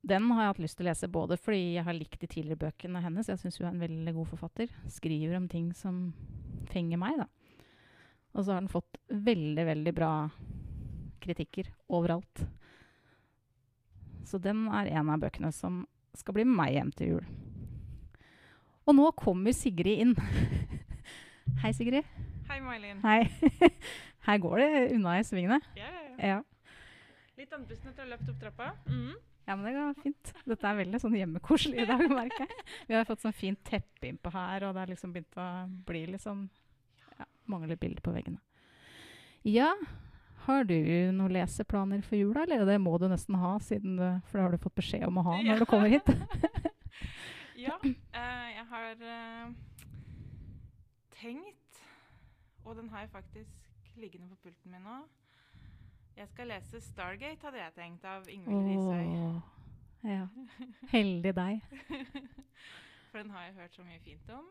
den 0.07 0.27
har 0.31 0.43
jeg 0.43 0.51
hatt 0.51 0.61
lyst 0.65 0.79
til 0.79 0.87
å 0.87 0.89
lese 0.89 1.11
både 1.11 1.39
fordi 1.39 1.77
jeg 1.77 1.87
har 1.87 1.95
likt 1.95 2.19
de 2.19 2.27
tidligere 2.31 2.65
bøkene 2.67 3.03
hennes, 3.03 3.31
jeg 3.31 3.39
syns 3.39 3.61
hun 3.61 3.69
er 3.69 3.73
en 3.73 3.85
veldig 3.85 4.15
god 4.19 4.31
forfatter, 4.33 4.75
skriver 4.91 5.39
om 5.39 5.47
ting 5.51 5.71
som 5.75 6.09
fenger 6.73 6.99
meg, 6.99 7.23
da. 7.23 7.31
Og 8.35 8.43
så 8.43 8.51
har 8.51 8.61
den 8.61 8.71
fått 8.71 8.99
veldig, 9.07 9.63
veldig 9.71 9.95
bra 9.95 10.11
kritikker 11.23 11.71
overalt. 11.87 12.43
Så 14.27 14.39
den 14.43 14.65
er 14.75 14.89
en 14.99 15.13
av 15.13 15.21
bøkene 15.23 15.53
som 15.55 15.85
skal 16.17 16.35
bli 16.35 16.43
med 16.47 16.57
meg 16.57 16.73
hjem 16.75 16.91
til 16.97 17.13
jul. 17.13 17.29
Og 18.87 18.95
nå 18.95 19.07
kommer 19.19 19.55
Sigrid 19.55 20.03
inn. 20.03 20.13
Hei, 21.63 21.71
Sigrid. 21.75 22.07
Hei, 22.49 22.59
May-Linn. 22.63 22.99
Hei. 23.03 23.27
Her 24.27 24.39
går 24.43 24.59
det 24.59 24.69
unna 24.97 25.17
i 25.19 25.23
svingene. 25.27 25.61
Ja, 25.79 25.87
ja, 25.87 26.03
ja. 26.03 26.27
Ja. 26.27 26.37
Litt 27.37 27.53
andpusten 27.53 27.91
etter 27.91 28.03
å 28.03 28.07
ha 28.07 28.11
løpt 28.15 28.31
opp 28.33 28.39
trappa. 28.41 28.69
Mm. 28.89 29.13
ja, 29.45 29.55
men 29.55 29.65
det 29.67 29.73
går 29.75 29.99
fint. 30.01 30.31
Dette 30.49 30.67
er 30.67 30.79
veldig 30.81 31.01
sånn 31.03 31.15
hjemmekoselig 31.19 31.83
i 31.83 31.87
dag, 31.87 32.03
merker 32.09 32.47
jeg. 32.47 32.65
Vi 32.89 32.97
har 32.97 33.07
fått 33.07 33.23
sånn 33.23 33.35
fint 33.35 33.61
teppe 33.67 34.09
innpå 34.09 34.31
her, 34.33 34.65
og 34.67 34.73
det 34.73 34.83
har 34.83 34.91
liksom 34.91 35.13
begynt 35.15 35.39
å 35.39 35.47
bli 35.87 36.03
litt 36.11 36.23
sånn 36.23 36.47
ja, 37.19 37.27
Mangler 37.51 37.79
bilder 37.79 38.03
på 38.03 38.15
veggene. 38.15 38.41
Ja, 39.47 39.69
har 40.47 40.63
du 40.67 40.75
noen 41.13 41.33
leseplaner 41.35 42.01
for 42.05 42.15
jula, 42.19 42.43
eller? 42.47 42.65
Det 42.67 42.77
må 42.81 42.95
du 43.01 43.07
nesten 43.11 43.35
ha, 43.39 43.53
siden 43.63 43.97
du, 43.99 44.05
for 44.27 44.37
det 44.39 44.45
har 44.45 44.55
du 44.55 44.63
fått 44.63 44.75
beskjed 44.79 45.05
om 45.07 45.19
å 45.21 45.25
ha 45.27 45.37
når 45.41 45.53
Ja. 45.53 45.59
du 45.59 45.65
kommer 45.69 45.91
hit. 45.91 46.07
Ja, 47.57 47.73
uh, 47.81 48.47
jeg 48.53 48.65
har 48.69 48.99
uh, 49.01 49.53
tenkt, 51.17 51.79
og 52.63 52.75
den 52.77 52.89
har 52.93 52.99
jeg 53.01 53.09
faktisk 53.09 53.71
liggende 53.97 54.27
på 54.29 54.35
pulten 54.43 54.71
min 54.71 54.85
nå. 54.85 54.99
Jeg 56.17 56.27
skal 56.29 56.47
lese 56.47 56.77
'Stargate', 56.81 57.41
hadde 57.41 57.57
jeg 57.57 57.73
tenkt, 57.73 58.05
av 58.05 58.29
Ingvild 58.29 58.69
Risøy. 58.69 59.41
Ja. 60.03 60.27
Heldig 60.95 61.35
deg. 61.35 61.61
For 63.11 63.17
den 63.17 63.29
har 63.31 63.43
jeg 63.43 63.53
hørt 63.53 63.73
så 63.75 63.83
mye 63.83 63.99
fint 64.05 64.29
om. 64.29 64.45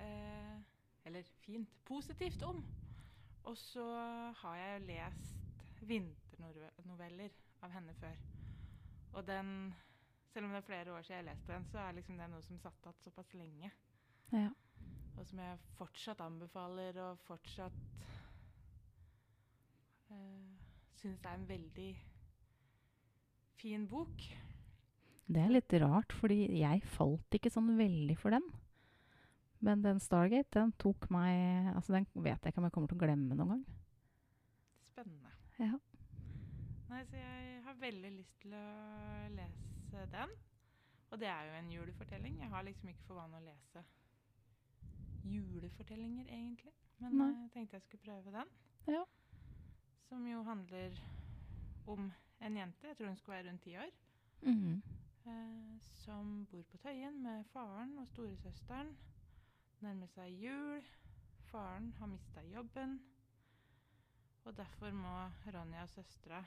Uh, 0.00 0.56
eller 1.04 1.22
fint 1.46 1.68
positivt 1.84 2.42
om. 2.42 2.64
Og 3.44 3.56
så 3.56 3.84
har 4.40 4.56
jeg 4.56 4.80
jo 4.80 4.86
lest 4.86 5.82
vinternoveller 5.88 7.36
av 7.62 7.70
henne 7.74 7.94
før. 8.00 8.16
Og 9.12 9.26
den 9.26 9.74
Selv 10.28 10.44
om 10.44 10.52
det 10.52 10.58
er 10.58 10.66
flere 10.66 10.92
år 10.92 11.02
siden 11.02 11.16
jeg 11.16 11.24
leste 11.24 11.52
den, 11.54 11.64
så 11.72 11.78
er 11.80 11.94
liksom 11.96 12.18
det 12.20 12.26
noe 12.30 12.42
som 12.44 12.58
satt 12.60 12.82
igjen 12.84 12.98
såpass 13.00 13.30
lenge. 13.34 13.70
Ja. 14.30 14.50
Og 15.16 15.24
som 15.26 15.40
jeg 15.40 15.62
fortsatt 15.78 16.20
anbefaler, 16.20 16.98
og 17.00 17.22
fortsatt 17.24 17.78
uh, 20.12 20.52
syns 21.00 21.24
er 21.24 21.32
en 21.32 21.48
veldig 21.48 21.88
fin 23.58 23.88
bok. 23.88 24.28
Det 25.28 25.42
er 25.42 25.56
litt 25.56 25.74
rart, 25.82 26.12
fordi 26.20 26.42
jeg 26.60 26.84
falt 26.92 27.34
ikke 27.40 27.50
sånn 27.56 27.72
veldig 27.80 28.18
for 28.20 28.36
den. 28.36 28.44
Men 29.60 29.82
den 29.82 29.98
Stargate, 30.00 30.50
den 30.54 30.72
tok 30.78 31.08
meg 31.10 31.74
Altså, 31.74 31.92
den 31.96 32.06
vet 32.14 32.38
jeg 32.44 32.52
ikke 32.52 32.58
om 32.62 32.64
jeg 32.68 32.72
kommer 32.72 32.88
til 32.88 32.96
å 32.98 33.00
glemme 33.02 33.34
noen 33.34 33.48
gang. 33.48 33.64
Spennende. 34.92 35.32
Ja. 35.58 35.78
Nei, 36.88 37.00
så 37.10 37.16
jeg 37.18 37.62
har 37.64 37.74
veldig 37.80 38.12
lyst 38.16 38.38
til 38.42 38.54
å 38.54 38.66
lese 39.34 40.04
den. 40.12 40.30
Og 41.10 41.18
det 41.20 41.28
er 41.28 41.48
jo 41.48 41.56
en 41.58 41.70
julefortelling. 41.72 42.38
Jeg 42.40 42.48
har 42.52 42.62
liksom 42.62 42.88
ikke 42.92 43.06
for 43.08 43.18
vane 43.18 43.38
å 43.40 43.44
lese 43.44 43.82
julefortellinger, 45.28 46.26
egentlig. 46.32 46.72
Men 46.98 47.16
Nei. 47.18 47.28
eh, 47.30 47.40
jeg 47.42 47.50
tenkte 47.54 47.76
jeg 47.78 47.82
skulle 47.86 48.04
prøve 48.06 48.32
den. 48.34 48.50
Ja. 48.88 49.02
Som 50.08 50.26
jo 50.26 50.42
handler 50.46 50.94
om 51.86 52.10
en 52.40 52.56
jente, 52.56 52.86
jeg 52.88 52.96
tror 52.96 53.10
hun 53.10 53.16
skulle 53.16 53.36
være 53.38 53.48
rundt 53.50 53.62
ti 53.62 53.76
år, 53.76 53.90
Mhm. 54.42 54.82
eh, 55.26 55.78
som 55.80 56.46
bor 56.50 56.62
på 56.62 56.78
Tøyen 56.78 57.22
med 57.22 57.44
faren 57.52 57.98
og 57.98 58.06
storesøsteren. 58.08 58.96
Nærmer 59.78 60.10
seg 60.10 60.32
jul. 60.42 60.86
Faren 61.52 61.92
har 62.00 62.08
mista 62.10 62.42
jobben. 62.42 62.96
Og 64.44 64.56
derfor 64.56 64.90
må 64.90 65.12
Ronja 65.54 65.84
og 65.84 65.90
søstera 65.92 66.40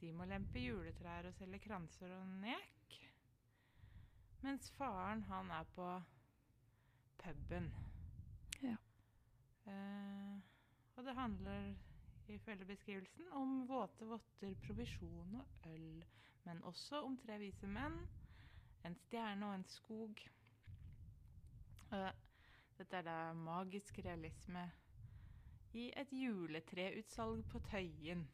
De 0.00 0.12
må 0.12 0.24
lempe 0.24 0.62
juletrær 0.62 1.28
og 1.28 1.34
selge 1.36 1.60
kranser 1.66 2.14
og 2.16 2.30
nek. 2.40 2.96
Mens 4.44 4.70
faren, 4.78 5.22
han 5.28 5.50
er 5.50 5.68
på 5.74 5.88
puben. 7.20 7.68
Ja. 8.62 8.76
Eh, 9.66 10.36
og 10.96 11.04
det 11.04 11.14
handler 11.14 11.74
ifølge 12.32 12.64
beskrivelsen 12.64 13.28
om 13.32 13.58
våte 13.68 14.08
votter, 14.08 14.54
provisjon 14.66 15.36
og 15.40 15.68
øl. 15.68 16.04
Men 16.44 16.62
også 16.62 17.02
om 17.04 17.18
tre 17.18 17.38
vise 17.42 17.68
menn, 17.68 17.98
en 18.84 18.96
stjerne 19.04 19.48
og 19.48 19.54
en 19.58 19.68
skog. 19.68 20.24
Dette 21.90 22.96
er 22.98 23.02
da 23.06 23.32
magisk 23.34 23.98
realisme 24.04 24.66
i 25.76 25.90
et 25.96 26.10
juletreutsalg 26.12 27.44
på 27.52 27.60
Tøyen. 27.70 28.26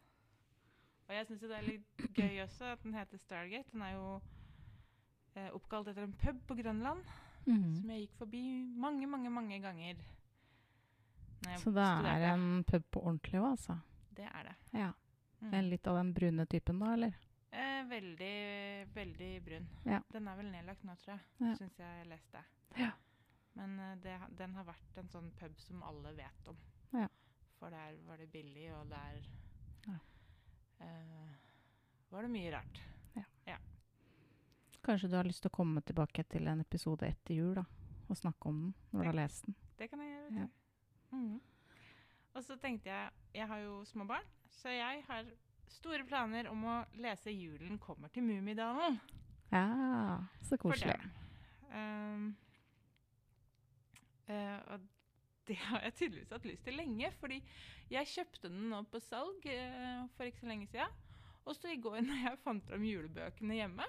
Og 1.08 1.14
jeg 1.14 1.26
syns 1.28 1.40
det 1.42 1.50
er 1.58 1.66
litt 1.66 2.04
gøy 2.16 2.40
også 2.44 2.72
at 2.72 2.82
den 2.86 2.94
heter 2.94 3.18
Stargate. 3.18 3.70
Den 3.72 3.82
er 3.82 3.92
jo 3.96 4.06
eh, 5.36 5.50
oppkalt 5.54 5.88
etter 5.92 6.06
en 6.06 6.16
pub 6.22 6.40
på 6.48 6.54
Grønland 6.62 7.04
Mhm. 7.42 7.74
som 7.74 7.90
jeg 7.90 8.00
gikk 8.04 8.12
forbi 8.20 8.40
mange, 8.78 9.06
mange, 9.06 9.30
mange 9.30 9.56
ganger. 9.60 9.96
Så 11.58 11.72
det 11.74 11.82
er 11.82 12.28
en 12.34 12.62
pub 12.64 12.84
på 12.92 13.00
ordentlig 13.02 13.40
òg, 13.40 13.48
altså? 13.50 13.74
Det 14.14 14.24
er 14.28 14.42
det. 14.46 14.54
Ja. 14.78 14.92
Mm. 15.40 15.56
Litt 15.70 15.86
av 15.90 15.96
den 15.96 16.12
brune 16.14 16.46
typen 16.46 16.78
da, 16.78 16.92
eller? 16.92 17.16
Eh, 17.52 17.82
veldig, 17.90 18.94
veldig 18.94 19.30
brun. 19.44 19.66
Ja. 19.84 19.98
Den 20.12 20.28
er 20.28 20.36
vel 20.38 20.52
nedlagt 20.52 20.84
nå, 20.84 20.94
tror 21.02 21.16
jeg. 21.16 21.20
Ja. 21.40 21.54
Syns 21.58 21.78
jeg 21.82 22.06
leste. 22.06 22.44
Ja. 22.78 22.92
Men 23.54 23.78
eh, 23.80 23.96
det, 24.02 24.16
den 24.38 24.54
har 24.54 24.64
vært 24.64 24.96
en 25.02 25.08
sånn 25.12 25.30
pub 25.38 25.58
som 25.60 25.82
alle 25.82 26.12
vet 26.16 26.48
om. 26.48 26.56
Ja. 26.92 27.08
For 27.58 27.70
der 27.70 27.98
var 28.06 28.16
det 28.18 28.30
billig, 28.32 28.68
og 28.74 28.88
der 28.90 29.20
Ja. 29.86 29.98
uh, 30.80 31.34
var 32.10 32.22
det 32.22 32.30
mye 32.30 32.52
rart. 32.52 32.82
Kanskje 34.82 35.08
du 35.08 35.14
har 35.14 35.24
lyst 35.28 35.44
til 35.44 35.50
å 35.52 35.54
komme 35.54 35.80
tilbake 35.86 36.24
til 36.26 36.48
en 36.50 36.60
episode 36.64 37.06
etter 37.06 37.36
jul 37.36 37.52
da, 37.54 37.62
og 38.10 38.18
snakke 38.18 38.50
om 38.50 38.56
den 38.64 38.72
når 38.90 39.04
du 39.04 39.06
har 39.06 39.14
lest 39.20 39.46
den. 39.46 39.54
Det 39.78 39.86
kan 39.92 40.00
jeg 40.02 40.10
gjøre. 40.10 40.40
Ja. 40.40 40.46
Mhm. 41.16 41.40
Og 42.34 42.44
så 42.44 42.56
tenkte 42.56 42.88
jeg 42.88 43.10
Jeg 43.34 43.46
har 43.48 43.58
jo 43.58 43.84
små 43.84 44.04
barn, 44.08 44.26
så 44.50 44.68
jeg 44.68 45.04
har 45.06 45.24
store 45.68 46.04
planer 46.04 46.48
om 46.50 46.64
å 46.64 46.84
lese 46.94 47.30
'Julen 47.30 47.78
kommer 47.78 48.08
til 48.08 48.22
Mummidalen' 48.22 48.98
Ja, 49.52 50.18
så 50.42 50.56
for 50.56 50.56
koselig. 50.56 50.96
dem. 50.98 51.10
Ehm, 51.70 52.36
eh, 54.28 54.60
og 54.66 54.80
det 55.48 55.56
har 55.58 55.82
jeg 55.86 55.94
tydeligvis 55.98 56.34
hatt 56.34 56.46
lyst 56.46 56.66
til 56.66 56.76
lenge, 56.78 57.10
fordi 57.20 57.40
jeg 57.92 58.10
kjøpte 58.12 58.50
den 58.50 58.68
nå 58.70 58.82
på 58.92 59.00
salg 59.02 59.48
eh, 59.50 60.04
for 60.16 60.28
ikke 60.28 60.44
så 60.44 60.50
lenge 60.50 60.68
siden. 60.70 61.00
Og 61.42 61.56
så 61.58 61.72
i 61.72 61.80
går 61.82 62.00
når 62.06 62.20
jeg 62.28 62.40
fant 62.44 62.64
fram 62.68 62.84
julebøkene 62.86 63.58
hjemme, 63.58 63.86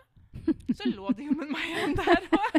så 0.73 0.89
lå 0.89 1.11
det 1.13 1.27
jo 1.27 1.35
med 1.37 1.51
meg 1.53 1.67
igjen 1.69 1.93
der 1.99 2.25
òg. 2.33 2.55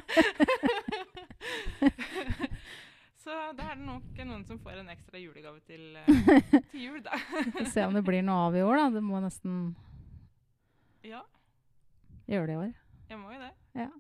så 3.24 3.38
da 3.58 3.72
er 3.72 3.80
det 3.80 3.88
nok 3.88 4.22
noen 4.22 4.44
som 4.46 4.60
får 4.62 4.78
en 4.84 4.92
ekstra 4.94 5.18
julegave 5.18 5.58
til, 5.66 5.98
eh, 5.98 6.60
til 6.70 6.84
jul, 6.84 7.00
da. 7.02 7.18
Få 7.58 7.66
se 7.72 7.88
om 7.88 7.98
det 7.98 8.04
blir 8.06 8.22
noe 8.22 8.46
av 8.46 8.58
i 8.58 8.62
år, 8.62 8.78
da. 8.78 8.86
Det 8.94 9.04
må 9.04 9.20
nesten 9.24 9.74
ja, 11.04 11.24
gjøre 12.30 12.46
det 12.46 12.54
i 12.54 12.60
år. 12.62 12.74
jeg 13.10 13.20
må 13.20 13.34
jo 13.34 13.42
det. 13.42 13.52
Ja. 13.82 13.90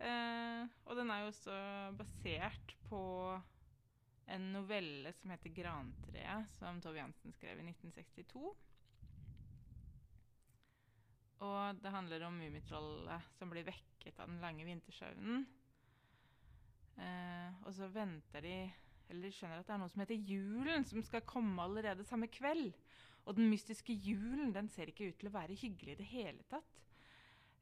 Eh, 0.00 0.60
og 0.84 1.00
den 1.00 1.10
er 1.12 1.24
jo 1.24 1.32
også 1.32 1.56
basert 1.96 2.76
på 2.88 3.00
en 4.30 4.52
novelle 4.54 5.12
som 5.12 5.30
heter 5.30 5.50
'Grantreet', 5.50 6.50
som 6.58 6.80
Tove 6.80 7.00
Jansen 7.00 7.32
skrev 7.32 7.58
i 7.58 7.66
1962. 7.66 8.56
Og 11.40 11.80
det 11.80 11.92
handler 11.94 12.26
om 12.26 12.36
Mummitrollet 12.36 13.32
som 13.38 13.50
blir 13.50 13.64
vekket 13.64 14.18
av 14.20 14.28
den 14.28 14.40
lange 14.42 14.66
vintersøvnen. 14.68 15.46
Eh, 17.00 17.60
og 17.64 17.72
så 17.74 17.88
venter 17.88 18.44
de 18.44 18.54
Eller 19.10 19.26
de 19.26 19.34
skjønner 19.34 19.58
at 19.58 19.66
det 19.66 19.72
er 19.74 19.78
noe 19.82 19.90
som 19.90 20.02
heter 20.04 20.20
julen, 20.22 20.84
som 20.86 21.02
skal 21.02 21.24
komme 21.26 21.58
allerede 21.64 22.04
samme 22.06 22.28
kveld. 22.30 22.76
Og 23.26 23.34
den 23.34 23.48
mystiske 23.50 23.90
julen 23.90 24.52
den 24.54 24.68
ser 24.70 24.86
ikke 24.86 25.08
ut 25.08 25.16
til 25.18 25.26
å 25.26 25.32
være 25.34 25.56
hyggelig 25.58 25.96
i 25.96 25.98
det 25.98 26.06
hele 26.12 26.44
tatt. 26.46 26.76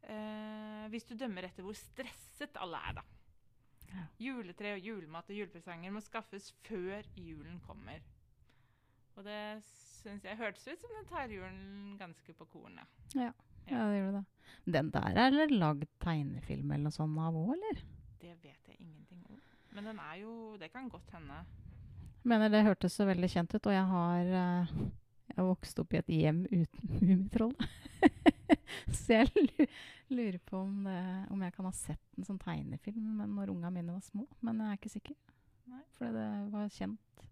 Eh, 0.03 0.85
hvis 0.93 1.09
du 1.09 1.15
dømmer 1.17 1.49
etter 1.49 1.65
hvor 1.65 1.73
stresset 1.73 2.61
alle 2.61 2.83
er, 2.91 2.99
da. 3.01 3.07
Ja. 3.89 4.05
Juletre 4.21 4.75
og 4.77 4.85
julemat 4.85 5.31
og 5.31 5.37
julepresanger 5.39 5.93
må 5.95 6.03
skaffes 6.05 6.51
før 6.67 7.07
julen 7.17 7.61
kommer. 7.67 8.03
Og 9.19 9.25
det 9.27 9.41
syns 9.99 10.25
jeg 10.27 10.39
hørtes 10.39 10.67
ut 10.69 10.83
som 10.83 10.93
den 10.95 11.09
tar 11.11 11.33
julen 11.33 11.97
ganske 11.99 12.35
på 12.39 12.47
kornet. 12.53 12.87
Ja, 13.17 13.33
det 13.67 13.79
gjør 13.99 14.13
det. 14.21 14.25
Den 14.69 14.91
der 14.95 15.19
er 15.25 15.33
det 15.35 15.49
lagd 15.51 15.89
tegnefilm 16.03 16.71
eller 16.71 16.89
noe 16.89 16.95
sånt 16.95 17.19
av 17.21 17.37
òg, 17.37 17.51
eller? 17.57 17.81
Det 18.23 18.35
vet 18.43 18.71
jeg 18.71 18.79
ingenting 18.79 19.25
om. 19.29 19.41
Men 19.75 19.91
den 19.91 19.99
er 20.03 20.15
jo 20.23 20.57
Det 20.61 20.71
kan 20.73 20.89
godt 20.89 21.11
hende. 21.15 21.43
Mener 22.29 22.51
det 22.53 22.65
hørtes 22.67 22.97
så 22.99 23.07
veldig 23.09 23.29
kjent 23.31 23.55
ut, 23.55 23.67
og 23.67 23.73
jeg 23.75 23.85
har 23.93 24.33
eh, 24.43 24.73
Jeg 25.29 25.37
har 25.37 25.49
vokst 25.51 25.79
opp 25.83 25.95
i 25.95 26.01
et 26.01 26.09
hjem 26.13 26.45
uten 26.51 26.95
Mummitroll. 27.03 27.55
så 29.01 29.21
jeg 29.21 29.69
lurer 30.09 30.39
på 30.49 30.63
om, 30.65 30.85
det, 30.87 31.01
om 31.33 31.43
jeg 31.45 31.55
kan 31.57 31.69
ha 31.69 31.75
sett 31.77 32.17
en 32.17 32.27
sånn 32.29 32.41
tegnefilm 32.43 33.19
men 33.21 33.35
når 33.37 33.53
unga 33.55 33.73
mine 33.75 33.97
var 33.97 34.05
små. 34.07 34.27
Men 34.41 34.63
jeg 34.65 34.73
er 34.73 34.81
ikke 34.81 34.95
sikker. 34.97 35.19
Nei. 35.69 35.85
For 35.99 36.17
det 36.17 36.29
var 36.55 36.73
kjent. 36.73 37.23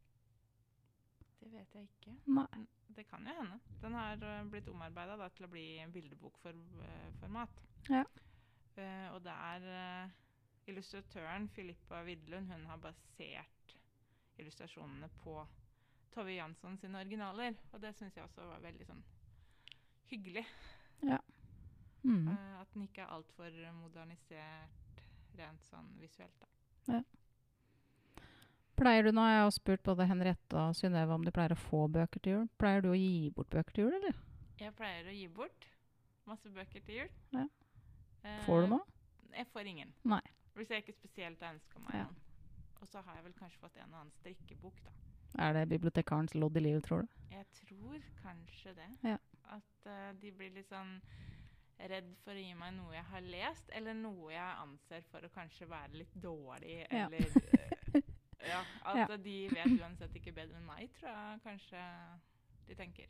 Det 1.40 1.52
vet 1.52 1.79
jeg 1.79 1.88
ikke. 1.88 2.16
Nei. 2.37 2.66
Det 2.96 3.05
kan 3.11 3.26
jo 3.29 3.33
hende. 3.37 3.59
Den 3.83 3.96
har 3.98 4.22
eh, 4.24 4.44
blitt 4.48 4.68
omarbeida 4.72 5.29
til 5.37 5.44
å 5.44 5.50
bli 5.52 5.66
bildebokformat. 5.92 7.59
Ja. 7.92 8.07
Uh, 8.76 9.09
og 9.14 9.22
det 9.24 9.33
er 9.33 9.66
uh, 9.72 10.14
illustratøren 10.68 11.46
Filippa 11.48 12.02
Widlund 12.05 12.50
hun 12.52 12.66
har 12.68 12.81
basert 12.81 13.76
illustrasjonene 14.37 15.09
på 15.22 15.38
Tove 16.12 16.35
Jansson 16.37 16.76
sine 16.81 17.00
originaler. 17.00 17.57
Og 17.72 17.81
det 17.85 17.94
syns 17.96 18.16
jeg 18.16 18.24
også 18.24 18.48
var 18.48 18.64
veldig 18.64 18.88
sånn 18.88 19.05
hyggelig. 20.11 20.44
Mm. 22.07 22.29
Uh, 22.31 22.61
at 22.62 22.69
den 22.75 22.85
ikke 22.87 23.03
er 23.03 23.12
altfor 23.16 23.51
modernisert 23.81 25.01
rent 25.37 25.64
sånn 25.66 25.88
visuelt. 26.01 26.45
da. 26.87 27.01
Pleier 28.77 29.07
du 29.09 29.12
nå, 29.16 29.23
Jeg 29.25 29.40
har 29.40 29.51
spurt 29.57 29.83
både 29.83 30.05
Henriette 30.07 30.57
og 30.61 30.75
Synnøve 30.77 31.14
om 31.16 31.25
de 31.25 31.33
pleier 31.33 31.55
å 31.55 31.59
få 31.59 31.87
bøker 31.88 32.21
til 32.23 32.33
jul. 32.35 32.49
Pleier 32.61 32.85
du 32.85 32.90
å 32.92 32.97
gi 32.99 33.31
bort 33.35 33.49
bøker 33.51 33.73
til 33.73 33.87
jul, 33.87 33.95
eller? 33.97 34.19
Jeg 34.61 34.75
pleier 34.77 35.09
å 35.09 35.14
gi 35.16 35.27
bort 35.33 35.66
masse 36.29 36.51
bøker 36.53 36.85
til 36.85 37.01
jul. 37.01 37.11
Ja. 37.33 37.47
Eh, 38.23 38.42
Får 38.45 38.66
du 38.66 38.75
noe? 38.75 38.85
Jeg 39.33 39.49
får 39.53 39.71
ingen. 39.73 39.95
Nei. 40.05 40.21
Hvis 40.57 40.71
jeg 40.73 40.85
ikke 40.85 40.92
spesielt 40.97 41.40
har 41.40 41.55
ønska 41.57 41.81
meg 41.87 41.95
Ja. 41.95 42.05
noen. 42.05 42.16
Og 42.83 42.88
så 42.88 43.01
har 43.03 43.14
jeg 43.16 43.25
vel 43.25 43.33
kanskje 43.40 43.59
fått 43.64 43.77
en 43.81 43.92
og 43.95 44.01
annen 44.01 44.12
strikkebok, 44.21 44.77
da. 44.85 44.92
Er 45.38 45.53
det 45.55 45.69
bibliotekarens 45.69 46.35
lodd 46.35 46.57
i 46.57 46.61
livet, 46.61 46.85
tror 46.85 47.03
du? 47.03 47.09
Jeg 47.31 47.47
tror 47.53 47.99
kanskje 48.23 48.75
det. 48.77 48.90
Ja. 49.03 49.16
At 49.51 49.87
uh, 49.87 50.12
de 50.21 50.31
blir 50.33 50.51
litt 50.53 50.69
sånn 50.69 51.01
redd 51.79 52.09
for 52.25 52.33
å 52.33 52.41
gi 52.41 52.55
meg 52.57 52.75
noe 52.75 52.95
jeg 52.95 53.05
har 53.11 53.21
lest, 53.21 53.71
eller 53.77 53.95
noe 53.95 54.31
jeg 54.33 54.57
anser 54.62 55.03
for 55.11 55.21
å 55.27 55.29
kanskje 55.35 55.69
være 55.69 55.93
litt 56.01 56.15
dårlig, 56.23 56.87
eller 56.91 57.19
eh, 57.21 58.03
Ja. 58.47 58.62
At 58.87 58.97
Ja. 59.11 59.17
de 59.17 59.37
vet 59.51 59.81
uansett 59.81 60.15
ikke 60.17 60.33
bedre 60.33 60.57
enn 60.57 60.67
meg, 60.67 60.89
tror 61.01 61.11
jeg 61.11 61.41
kanskje 61.43 61.81
de 62.69 62.75
tenker. 62.79 63.09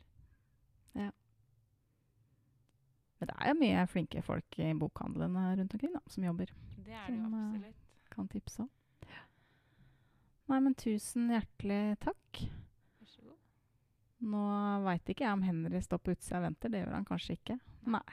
Men 3.19 3.27
det 3.31 3.35
er 3.41 3.49
jo 3.49 3.57
mye 3.57 3.85
flinke 3.89 4.21
folk 4.21 4.59
i 4.61 4.71
bokhandlene 4.77 5.43
rundt 5.57 5.73
omkring 5.73 5.93
da, 5.95 6.01
som 6.11 6.25
jobber. 6.27 6.51
Det 6.85 6.93
er 6.93 7.07
det 7.09 7.15
jo 7.17 7.23
Som, 7.23 7.33
eh, 7.33 7.47
absolutt. 7.47 8.09
Kan 8.13 8.27
tipse 8.29 8.61
om. 8.61 8.69
Nei, 10.47 10.59
men 10.63 10.75
tusen 10.79 11.27
hjertelig 11.33 11.97
takk. 11.99 12.43
Vær 13.01 13.07
så 13.11 13.21
god. 13.25 13.37
Nå 14.21 14.43
veit 14.85 15.09
ikke 15.11 15.25
jeg 15.25 15.33
om 15.33 15.41
Henry 15.43 15.81
står 15.83 15.97
på 15.99 16.13
utsida 16.15 16.37
og 16.39 16.45
venter. 16.45 16.69
Det 16.71 16.83
gjør 16.85 16.93
han 16.95 17.05
kanskje 17.09 17.35
ikke. 17.35 17.57
Nei. 17.85 18.05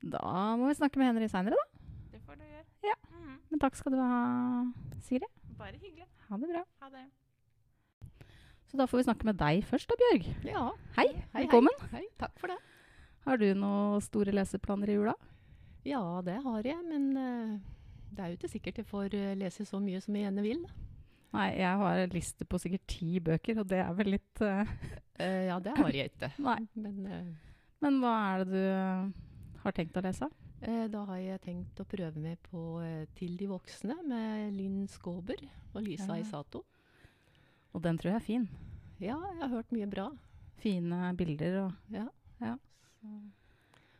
Da 0.00 0.56
må 0.56 0.70
vi 0.70 0.78
snakke 0.78 1.00
med 1.00 1.10
Henry 1.10 1.28
seinere, 1.28 1.56
da. 1.60 1.88
Det 2.14 2.20
får 2.24 2.38
du 2.40 2.44
gjøre. 2.44 2.66
Ja. 2.88 2.96
Mhm. 3.10 3.38
Men 3.50 3.60
takk 3.60 3.76
skal 3.76 3.92
du 3.92 3.98
ha, 4.00 4.20
Siri. 5.04 5.28
Bare 5.58 5.76
hyggelig. 5.76 6.06
Ha 6.28 6.38
det 6.40 6.48
bra. 6.48 6.62
Ha 6.80 6.88
det. 6.94 7.04
Så 8.70 8.78
da 8.78 8.86
får 8.86 9.00
vi 9.00 9.06
snakke 9.08 9.26
med 9.26 9.36
deg 9.36 9.64
først 9.66 9.90
da, 9.90 9.98
Bjørg. 9.98 10.28
Ja. 10.46 10.70
Hei, 10.96 11.08
hei, 11.34 11.42
velkommen. 11.42 11.74
Hei, 11.90 12.04
takk 12.22 12.38
for 12.40 12.52
det. 12.52 12.56
Har 13.26 13.36
du 13.36 13.48
noen 13.58 14.00
store 14.00 14.32
leseplaner 14.32 14.88
i 14.88 14.96
jula? 14.96 15.16
Ja, 15.84 16.00
det 16.24 16.38
har 16.44 16.64
jeg, 16.64 16.78
men 16.86 17.10
uh, 17.18 17.58
det 18.14 18.22
er 18.22 18.30
jo 18.30 18.38
ikke 18.38 18.52
sikkert 18.52 18.80
jeg 18.80 18.88
får 18.88 19.16
eh, 19.16 19.34
lese 19.36 19.66
så 19.68 19.80
mye 19.82 20.00
som 20.00 20.16
jeg 20.16 20.24
gjerne 20.28 20.44
vil. 20.44 20.62
Nei, 21.34 21.48
jeg 21.60 21.80
har 21.82 22.04
en 22.04 22.14
liste 22.14 22.46
på 22.48 22.58
sikkert 22.62 22.86
ti 22.90 23.20
bøker, 23.20 23.60
og 23.60 23.68
det 23.68 23.82
er 23.82 23.92
vel 23.98 24.14
litt 24.16 24.44
uh, 24.44 24.62
uh, 25.20 25.42
ja, 25.50 25.58
det 25.60 25.76
har 25.76 25.98
jeg 25.98 26.14
ikke. 26.14 26.32
Nei. 26.48 26.60
Men 26.78 27.36
Men 27.80 28.00
hva 28.00 28.14
er 28.30 28.44
det 28.44 28.54
du 28.54 29.20
har 29.64 29.72
tenkt 29.76 29.96
å 29.96 30.02
lese? 30.04 30.28
eh, 30.62 30.86
da 30.92 31.04
har 31.08 31.16
jeg 31.16 31.40
tenkt 31.40 31.80
å 31.80 31.84
prøve 31.88 32.16
meg 32.20 32.38
på 32.50 32.80
eh, 32.84 33.06
'Til 33.14 33.36
de 33.36 33.46
voksne' 33.48 34.02
med 34.06 34.52
Linn 34.54 34.86
Skåber 34.88 35.40
og 35.74 35.82
Lisa 35.82 36.16
Ja. 36.16 36.22
Isato. 36.24 36.64
Og 37.72 37.82
den 37.82 37.96
tror 37.98 38.12
jeg 38.12 38.16
er 38.16 38.26
fin. 38.26 38.48
Ja, 39.00 39.16
jeg 39.32 39.40
har 39.40 39.48
hørt 39.48 39.70
mye 39.72 39.86
bra. 39.88 40.10
Fine 40.58 41.14
bilder 41.16 41.64
og 41.64 41.72
Ja. 41.90 42.08
Ja. 42.40 42.56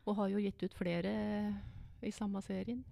Og 0.06 0.16
har 0.16 0.28
jo 0.28 0.38
gitt 0.38 0.62
ut 0.62 0.74
flere 0.74 1.54
i 2.02 2.10
samme 2.10 2.42
serien. 2.42 2.84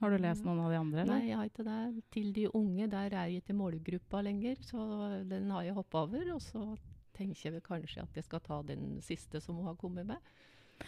Har 0.00 0.10
du 0.10 0.18
lest 0.18 0.44
noen 0.44 0.60
av 0.60 0.70
de 0.70 0.76
andre? 0.76 1.04
Nei, 1.06 1.28
jeg 1.28 1.36
har 1.36 1.48
ikke 1.48 1.64
det. 1.64 2.02
Til 2.12 2.32
de 2.32 2.48
unge, 2.52 2.86
der 2.90 3.06
er 3.14 3.26
jeg 3.30 3.42
ikke 3.42 3.54
målgruppa 3.56 4.20
lenger, 4.22 4.56
så 4.60 5.24
den 5.28 5.48
har 5.50 5.62
jeg 5.62 5.74
hoppa 5.74 6.02
over. 6.04 6.34
Og 6.34 6.42
så 6.42 6.76
tenker 7.16 7.40
jeg 7.46 7.52
vel 7.54 7.64
kanskje 7.64 8.02
at 8.02 8.14
jeg 8.14 8.24
skal 8.24 8.40
ta 8.40 8.62
den 8.62 9.00
siste 9.00 9.40
som 9.40 9.56
hun 9.56 9.64
har 9.70 9.74
kommet 9.80 10.04
med, 10.06 10.18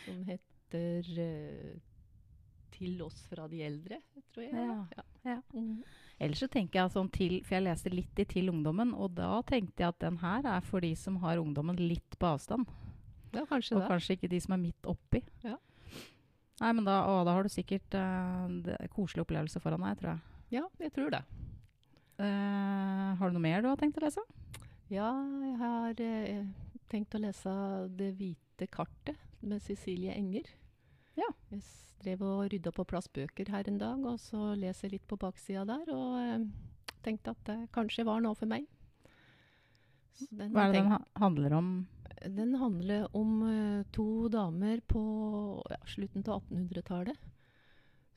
som 0.04 0.24
heter 0.24 0.57
eh, 0.74 1.78
'Til 2.78 3.00
oss 3.02 3.22
fra 3.26 3.48
de 3.48 3.62
eldre', 3.64 4.00
tror 4.32 4.44
jeg. 4.44 4.54
Ja, 4.54 5.04
ja. 5.24 5.40
Mm. 5.54 5.82
Ellers 6.20 6.42
så 6.42 6.48
tenker 6.50 6.80
jeg 6.80 6.92
sånn 6.94 7.08
til 7.14 7.38
For 7.46 7.56
jeg 7.56 7.64
leste 7.66 7.90
litt 7.92 8.18
i 8.18 8.26
Til 8.28 8.50
ungdommen, 8.52 8.92
og 8.94 9.14
da 9.18 9.40
tenkte 9.46 9.82
jeg 9.82 9.88
at 9.88 10.00
den 10.02 10.18
her 10.22 10.46
er 10.46 10.60
for 10.66 10.80
de 10.80 10.92
som 10.98 11.16
har 11.22 11.38
ungdommen 11.38 11.78
litt 11.78 12.18
på 12.18 12.34
avstand. 12.34 12.66
ja 13.34 13.44
kanskje 13.46 13.76
Og 13.76 13.82
det. 13.82 13.88
kanskje 13.88 14.16
ikke 14.16 14.30
de 14.30 14.40
som 14.40 14.54
er 14.54 14.62
midt 14.62 14.86
oppi. 14.86 15.22
Ja. 15.44 15.56
Nei, 16.58 16.72
men 16.72 16.84
da, 16.84 17.04
å, 17.06 17.24
da 17.24 17.36
har 17.36 17.46
du 17.46 17.48
sikkert 17.48 17.94
uh, 17.94 18.46
en 18.48 18.88
koselig 18.90 19.22
opplevelse 19.22 19.60
foran 19.62 19.84
deg, 19.86 19.98
tror 20.00 20.10
jeg. 20.10 20.20
Ja, 20.58 20.64
jeg 20.80 20.92
tror 20.92 21.10
det. 21.14 21.22
Uh, 22.18 23.14
har 23.14 23.28
du 23.28 23.36
noe 23.36 23.44
mer 23.44 23.62
du 23.62 23.68
har 23.68 23.78
tenkt 23.78 24.00
å 24.00 24.02
lese? 24.02 24.24
Ja, 24.90 25.12
jeg 25.44 25.54
har 25.60 26.02
uh, 26.02 26.48
tenkt 26.90 27.14
å 27.14 27.22
lese 27.22 27.52
'Det 27.94 28.10
hvite 28.18 28.66
kartet' 28.66 29.27
med 29.40 29.62
Cecilie 29.62 30.14
Enger. 30.14 30.48
Ja. 31.18 31.28
Jeg 31.50 31.62
strev 31.62 31.88
drev 31.98 32.22
og 32.22 32.48
rydda 32.52 32.72
på 32.74 32.86
plass 32.86 33.08
bøker 33.10 33.50
her 33.50 33.68
en 33.68 33.78
dag, 33.80 34.02
og 34.06 34.18
så 34.22 34.54
leser 34.58 34.92
litt 34.92 35.06
på 35.10 35.18
baksida 35.18 35.64
der, 35.68 35.88
og 35.94 36.18
eh, 36.22 36.44
tenkte 37.02 37.34
at 37.34 37.44
det 37.48 37.58
kanskje 37.74 38.06
var 38.06 38.22
noe 38.22 38.38
for 38.38 38.50
meg. 38.50 38.68
Så 40.18 40.28
den 40.30 40.52
Hva 40.54 40.68
er 40.68 40.74
det 40.74 40.82
den 40.82 40.92
ha 40.92 41.00
handler 41.22 41.56
om? 41.58 41.72
den 42.26 42.54
handler 42.58 43.16
om 43.16 43.42
eh, 43.46 43.82
to 43.94 44.28
damer 44.28 44.80
på 44.90 45.02
ja, 45.70 45.78
slutten 45.86 46.24
av 46.26 46.42
1800-tallet 46.42 47.26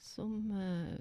som 0.02 0.50
eh, 0.58 0.96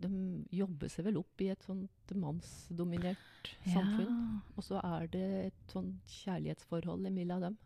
De 0.00 0.10
jobber 0.54 0.88
seg 0.88 1.08
vel 1.08 1.18
opp 1.18 1.42
i 1.42 1.48
et 1.50 1.64
sånt 1.66 2.12
mannsdominert 2.14 3.50
samfunn. 3.66 4.38
Og 4.54 4.64
så 4.64 4.78
er 4.80 5.10
det 5.10 5.24
et 5.48 5.72
sånt 5.74 6.14
kjærlighetsforhold 6.22 7.02
mellom 7.10 7.42
dem. 7.42 7.58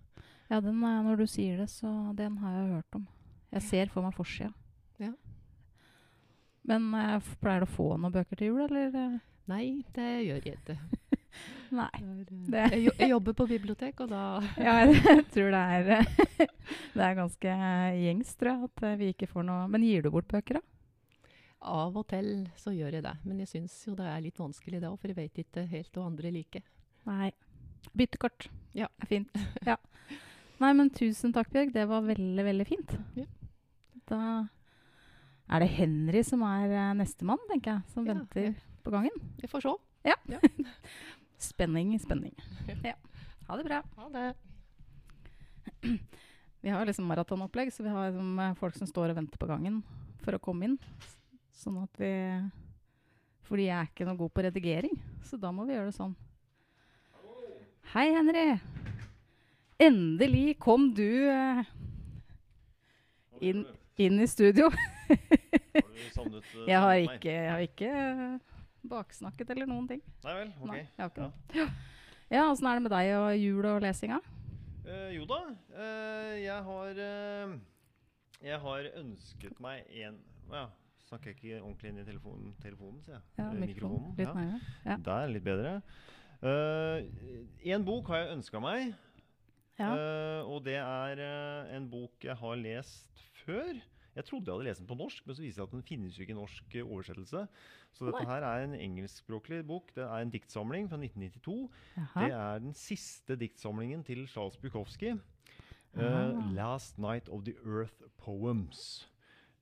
Ja, 0.50 0.61
den, 0.61 0.83
er- 0.85 1.02
når 1.07 1.16
du 1.22 1.26
sier 1.30 1.59
det, 1.62 1.70
så 1.72 1.90
den 2.16 2.37
har 2.42 2.52
jeg 2.59 2.72
hørt 2.76 2.98
om. 3.00 3.07
Jeg 3.54 3.62
ser 3.62 3.87
for 3.92 4.02
meg 4.04 4.14
forsida. 4.16 4.50
Ja. 5.00 5.12
Men 6.64 6.90
jeg 6.96 7.22
pleier 7.42 7.64
du 7.64 7.68
å 7.68 7.74
få 7.74 7.87
noen 7.96 8.12
bøker 8.14 8.38
til 8.40 8.52
jul, 8.52 8.62
eller? 8.66 8.94
eh? 8.96 9.16
Nei, 9.50 9.64
det 9.96 10.09
gjør 10.24 10.46
jeg 10.48 10.59
ikke. 10.59 10.76
Nei. 11.80 11.88
Det 12.48 12.61
eh, 12.70 12.76
jeg, 12.87 12.92
jeg 13.00 13.11
jobber 13.11 13.35
på 13.37 13.46
bibliotek, 13.50 13.98
og 14.04 14.12
da 14.12 14.20
Ja, 14.66 14.76
jeg 14.87 15.24
tror 15.35 15.50
det 15.52 15.62
er 15.78 15.90
eh, 15.98 16.46
Det 16.94 17.02
er 17.02 17.16
ganske 17.18 17.57
gjengs, 17.98 18.30
tror 18.38 18.52
jeg, 18.52 18.68
at 18.70 18.85
eh, 18.88 18.94
vi 19.00 19.09
ikke 19.12 19.28
får 19.33 19.44
noe 19.48 19.66
Men 19.72 19.83
gir 19.85 20.04
du 20.07 20.11
bort 20.14 20.28
bøker, 20.30 20.61
da? 20.61 21.26
Av 21.64 21.96
og 21.96 22.04
til 22.12 22.28
så 22.61 22.72
gjør 22.76 22.98
jeg 22.98 23.04
det. 23.07 23.14
Men 23.24 23.38
jeg 23.40 23.48
syns 23.48 23.74
jo 23.88 23.94
det 23.96 24.04
er 24.04 24.20
litt 24.20 24.37
vanskelig 24.40 24.83
da, 24.85 24.90
for 25.00 25.09
jeg 25.11 25.16
vet 25.16 25.38
ikke 25.46 25.62
helt 25.70 25.94
hva 25.96 26.02
andre 26.11 26.33
liker. 26.35 26.61
Nei. 27.09 27.30
Byttekort. 27.96 28.50
Ja. 28.76 28.90
Er 29.00 29.09
fint. 29.09 29.33
Ja. 29.64 29.78
Nei, 30.64 30.72
men 30.72 30.88
tusen 30.96 31.33
takk, 31.35 31.50
Bjørg. 31.53 31.74
Det 31.74 31.83
var 31.90 32.05
veldig, 32.07 32.44
veldig 32.46 32.64
fint. 32.64 32.92
Ja. 33.18 33.27
Da 34.09 34.20
er 35.53 35.61
det 35.61 35.74
Henry 35.77 36.22
som 36.24 36.40
er 36.48 36.72
eh, 36.72 36.92
nestemann, 36.96 37.42
tenker 37.50 37.74
jeg, 37.74 37.92
som 37.92 38.07
Ja, 38.07 38.14
venter 38.14 38.46
ja. 38.46 38.53
på 38.85 38.92
gangen. 38.94 39.18
Vi 39.42 39.50
får 39.50 39.66
se. 39.66 39.74
Ja. 40.09 40.16
Spenning, 41.50 41.92
spenning. 42.00 42.33
Ja. 42.81 42.94
Ha 43.50 43.59
det 43.61 43.66
bra. 43.66 43.83
Ha 43.98 44.09
det. 44.14 44.24
Vi 46.64 46.72
har 46.72 46.87
liksom 46.88 47.05
maratonopplegg, 47.05 47.68
så 47.77 47.85
vi 47.85 47.92
har 47.92 48.09
liksom 48.09 48.38
eh, 48.40 48.55
folk 48.57 48.77
som 48.79 48.88
står 48.88 49.12
og 49.12 49.18
venter 49.18 49.37
på 49.37 49.50
gangen 49.50 49.83
for 50.24 50.33
å 50.33 50.40
komme 50.40 50.64
inn. 50.70 50.79
Sånn 51.53 51.77
at 51.83 52.00
vi 52.00 52.09
Fordi 53.44 53.66
jeg 53.66 53.77
er 53.77 53.90
ikke 53.90 54.07
noe 54.09 54.16
god 54.16 54.33
på 54.33 54.46
redigering, 54.46 54.96
så 55.29 55.37
da 55.37 55.53
må 55.53 55.68
vi 55.68 55.77
gjøre 55.77 55.90
det 55.92 55.98
sånn. 55.98 56.16
Hei, 57.92 58.07
Henry. 58.16 58.46
Endelig 59.82 60.58
kom 60.62 60.90
du 60.94 61.06
eh, 61.30 61.64
inn, 63.42 63.64
inn 63.98 64.20
i 64.22 64.28
studio. 64.30 64.68
Har 64.70 65.88
du 65.88 66.04
savnet 66.14 66.44
eh, 66.44 66.66
Jeg 66.70 66.82
har 66.84 67.00
ikke, 67.02 67.32
jeg 67.32 67.50
har 67.50 67.64
ikke 67.66 67.90
eh, 67.90 68.54
baksnakket 68.90 69.50
eller 69.56 69.70
noen 69.70 69.88
ting. 69.90 70.04
Nei 70.24 70.37
vel, 70.38 70.54
ok. 70.60 70.70
Nei, 70.70 70.78
jeg 70.84 71.02
har 71.02 71.10
ikke 71.10 71.26
noe. 71.26 71.66
Ja, 72.32 72.46
Åssen 72.48 72.70
er 72.70 72.78
det 72.78 72.87
med 72.87 72.94
deg 72.94 73.10
og 73.18 73.28
jul 73.38 73.66
og 73.68 73.82
lesinga? 73.84 74.22
Uh, 74.84 75.10
jo 75.14 75.26
da, 75.28 75.40
uh, 75.72 76.32
jeg 76.37 76.56
har 76.66 76.98
Jeg 78.44 78.58
har 78.60 78.88
ønsket 79.00 79.60
meg 79.64 79.87
en 80.04 80.18
ja, 80.52 80.66
snakker 81.08 81.30
jeg 81.30 81.38
ikke 81.38 81.62
ordentlig 81.62 81.92
inn 81.92 82.00
i 82.02 82.04
telefonen, 82.06 82.50
telefonen 82.62 83.00
sier 83.04 83.16
jeg. 83.16 83.22
Ja, 83.38 83.46
mikrofonen. 83.56 84.10
Litt 84.18 84.28
ja. 84.28 84.34
nærmere. 84.34 84.60
Ja. 84.84 84.96
Der, 85.08 85.32
litt 85.32 85.46
bedre. 85.46 85.74
Eh, 86.44 87.72
en 87.72 87.84
bok 87.87 88.10
har 88.12 88.24
jeg 88.24 88.34
ønska 88.38 88.60
meg, 88.60 88.94
Ja. 89.78 89.90
Uh, 89.90 90.52
og 90.54 90.62
det 90.66 90.76
er 90.78 91.18
uh, 91.18 91.74
en 91.74 91.88
bok 91.90 92.24
jeg 92.24 92.37
har 92.38 92.60
lest 92.60 93.24
før. 93.44 93.74
Jeg 94.14 94.24
trodde 94.28 94.46
jeg 94.46 94.54
hadde 94.54 94.68
lest 94.68 94.80
den 94.80 94.87
på 94.87 94.94
norsk, 94.94 95.26
men 95.26 95.34
så 95.34 95.42
viser 95.42 95.50
det 95.50 95.56
seg 95.58 95.66
at 95.66 95.74
den 95.74 95.87
finnes 95.88 96.16
jo 96.16 96.22
ikke 96.22 96.34
i 96.37 96.38
norsk 96.38 96.74
eh, 96.78 96.87
oversettelse. 96.87 97.40
Så 97.94 98.06
dette 98.06 98.26
her 98.28 98.46
er 98.46 98.66
en 98.66 98.76
engelskspråklig 98.78 99.64
bok. 99.66 99.90
Det 99.96 100.04
er 100.04 100.22
en 100.22 100.30
diktsamling 100.30 100.87
fra 100.90 101.00
1992. 101.00 101.56
Jaha. 101.96 102.22
Det 102.22 102.37
er 102.38 102.62
den 102.62 102.76
siste 102.78 103.37
diktsamlingen 103.40 104.04
til 104.06 104.28
Charles 104.30 104.56
Bukowski. 104.62 105.16
Uh. 105.94 106.54
'Last 106.54 106.98
Night 106.98 107.28
of 107.28 107.44
the 107.44 107.54
Earth 107.66 108.02
Poems'. 108.18 109.06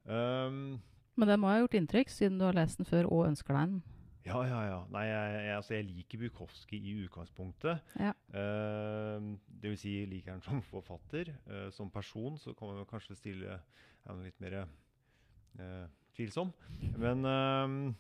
Um, 0.05 0.81
Men 1.17 1.29
den 1.29 1.41
må 1.41 1.49
ha 1.49 1.59
gjort 1.61 1.75
inntrykk, 1.77 2.09
siden 2.09 2.39
du 2.41 2.45
har 2.45 2.57
lest 2.57 2.81
den 2.81 2.89
før 2.89 3.09
og 3.13 3.27
ønsker 3.29 3.57
deg 3.57 3.69
den. 3.69 3.83
Ja, 4.27 4.39
ja, 4.47 4.61
ja. 4.69 4.79
Nei, 4.93 5.03
jeg, 5.09 5.33
jeg, 5.35 5.55
altså, 5.57 5.75
jeg 5.75 5.87
liker 5.89 6.21
Bukowski 6.23 6.79
i 6.79 6.95
utgangspunktet. 7.03 7.81
Ja. 7.99 8.13
Uh, 8.31 9.33
det 9.63 9.73
vil 9.73 9.79
si, 9.81 9.95
liker 10.07 10.37
han 10.37 10.45
som 10.45 10.63
forfatter. 10.71 11.33
Uh, 11.49 11.69
som 11.75 11.91
person 11.91 12.39
så 12.39 12.55
kan 12.59 12.71
man 12.77 12.87
kanskje 12.91 13.19
stille 13.19 13.59
han 14.07 14.23
litt 14.23 14.39
mer 14.43 14.63
uh, 14.63 15.89
tvilsom. 16.15 16.53
Men, 16.99 17.27
um, 17.27 17.97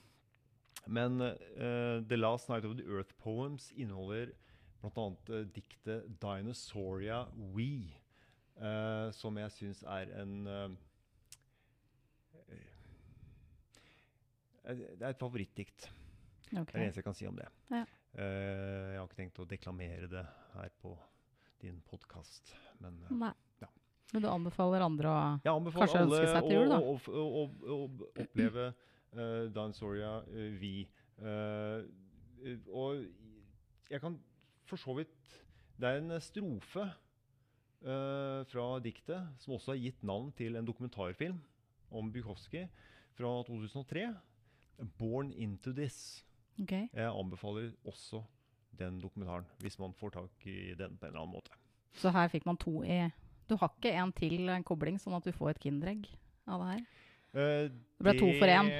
men 0.86 1.20
uh, 1.22 1.98
'The 2.02 2.18
Last 2.20 2.50
Night 2.50 2.64
of 2.64 2.76
the 2.78 2.86
Earth 2.86 3.14
Poems' 3.18 3.72
inneholder 3.76 4.30
bl.a. 4.82 5.08
Uh, 5.28 5.42
diktet 5.54 6.06
'Dinosauria 6.22 7.24
We', 7.54 7.98
som 9.16 9.38
jeg 9.40 9.50
syns 9.50 9.80
er 9.82 10.10
en 10.20 10.44
Det 14.62 15.00
er 15.00 15.08
et 15.08 15.18
favorittdikt. 15.18 15.88
Ok. 16.52 16.68
Det 16.68 16.76
er 16.76 16.82
det 16.82 16.86
eneste 16.86 17.00
jeg 17.00 17.06
kan 17.06 17.16
si 17.16 17.28
om 17.28 17.36
det. 17.38 17.48
Ja. 17.72 17.82
Uh, 18.12 18.20
jeg 18.92 18.98
har 18.98 19.06
ikke 19.06 19.18
tenkt 19.22 19.40
å 19.40 19.48
deklamere 19.48 20.08
det 20.12 20.22
her 20.52 20.72
på 20.82 20.92
din 21.62 21.78
podkast, 21.88 22.52
men 22.82 22.98
uh. 23.08 23.30
Ja. 23.62 23.70
Men 24.12 24.24
du 24.24 24.28
anbefaler 24.28 24.84
andre 24.84 25.08
å 25.08 25.20
Kanskje 25.72 26.02
alle 26.02 26.18
ønske 26.18 26.32
seg 26.34 26.48
til 26.50 26.58
jul, 26.58 26.72
da. 26.74 26.80
å, 26.82 26.96
å, 27.22 27.44
å, 27.72 27.76
oppleve 28.26 28.66
uh, 28.74 29.46
Dansoria 29.54 30.18
uh, 30.26 30.50
Vi. 30.60 30.74
Og 32.74 33.04
jeg 33.92 34.00
kan 34.02 34.16
for 34.66 34.80
så 34.80 34.94
vidt 34.96 35.34
Det 35.78 35.86
er 35.86 36.00
en 36.00 36.16
strofe 36.24 36.88
fra 37.82 38.64
diktet 38.82 39.42
som 39.42 39.54
også 39.54 39.72
har 39.72 39.78
gitt 39.78 40.04
navn 40.06 40.28
til 40.38 40.56
en 40.58 40.66
dokumentarfilm 40.66 41.36
om 41.94 42.10
Bykowski 42.14 42.64
fra 43.18 43.30
2003. 43.46 44.04
'Born 44.98 45.32
Into 45.32 45.70
This'. 45.70 46.22
Ok. 46.60 46.72
Jeg 46.72 47.08
anbefaler 47.08 47.70
også 47.88 48.22
den 48.78 49.00
dokumentaren, 49.00 49.46
hvis 49.60 49.78
man 49.80 49.92
får 49.98 50.10
tak 50.18 50.46
i 50.48 50.74
den 50.78 50.96
på 50.98 51.06
en 51.06 51.12
eller 51.12 51.22
annen 51.24 51.34
måte. 51.36 51.52
Så 52.00 52.12
her 52.12 52.28
fikk 52.32 52.46
man 52.48 52.56
to 52.60 52.82
i 52.84 53.04
Du 53.50 53.56
har 53.60 53.68
ikke 53.74 53.92
en 54.00 54.12
til 54.16 54.48
en 54.48 54.64
kobling, 54.64 54.96
sånn 55.00 55.16
at 55.18 55.24
du 55.26 55.32
får 55.36 55.50
et 55.52 55.60
Kinderegg 55.60 56.06
av 56.48 56.62
det 56.62 56.68
her? 56.70 56.82
Uh, 57.32 57.68
Det 57.98 58.06
ble 58.06 58.14
to 58.20 58.30
for 58.38 58.48
én. 58.52 58.70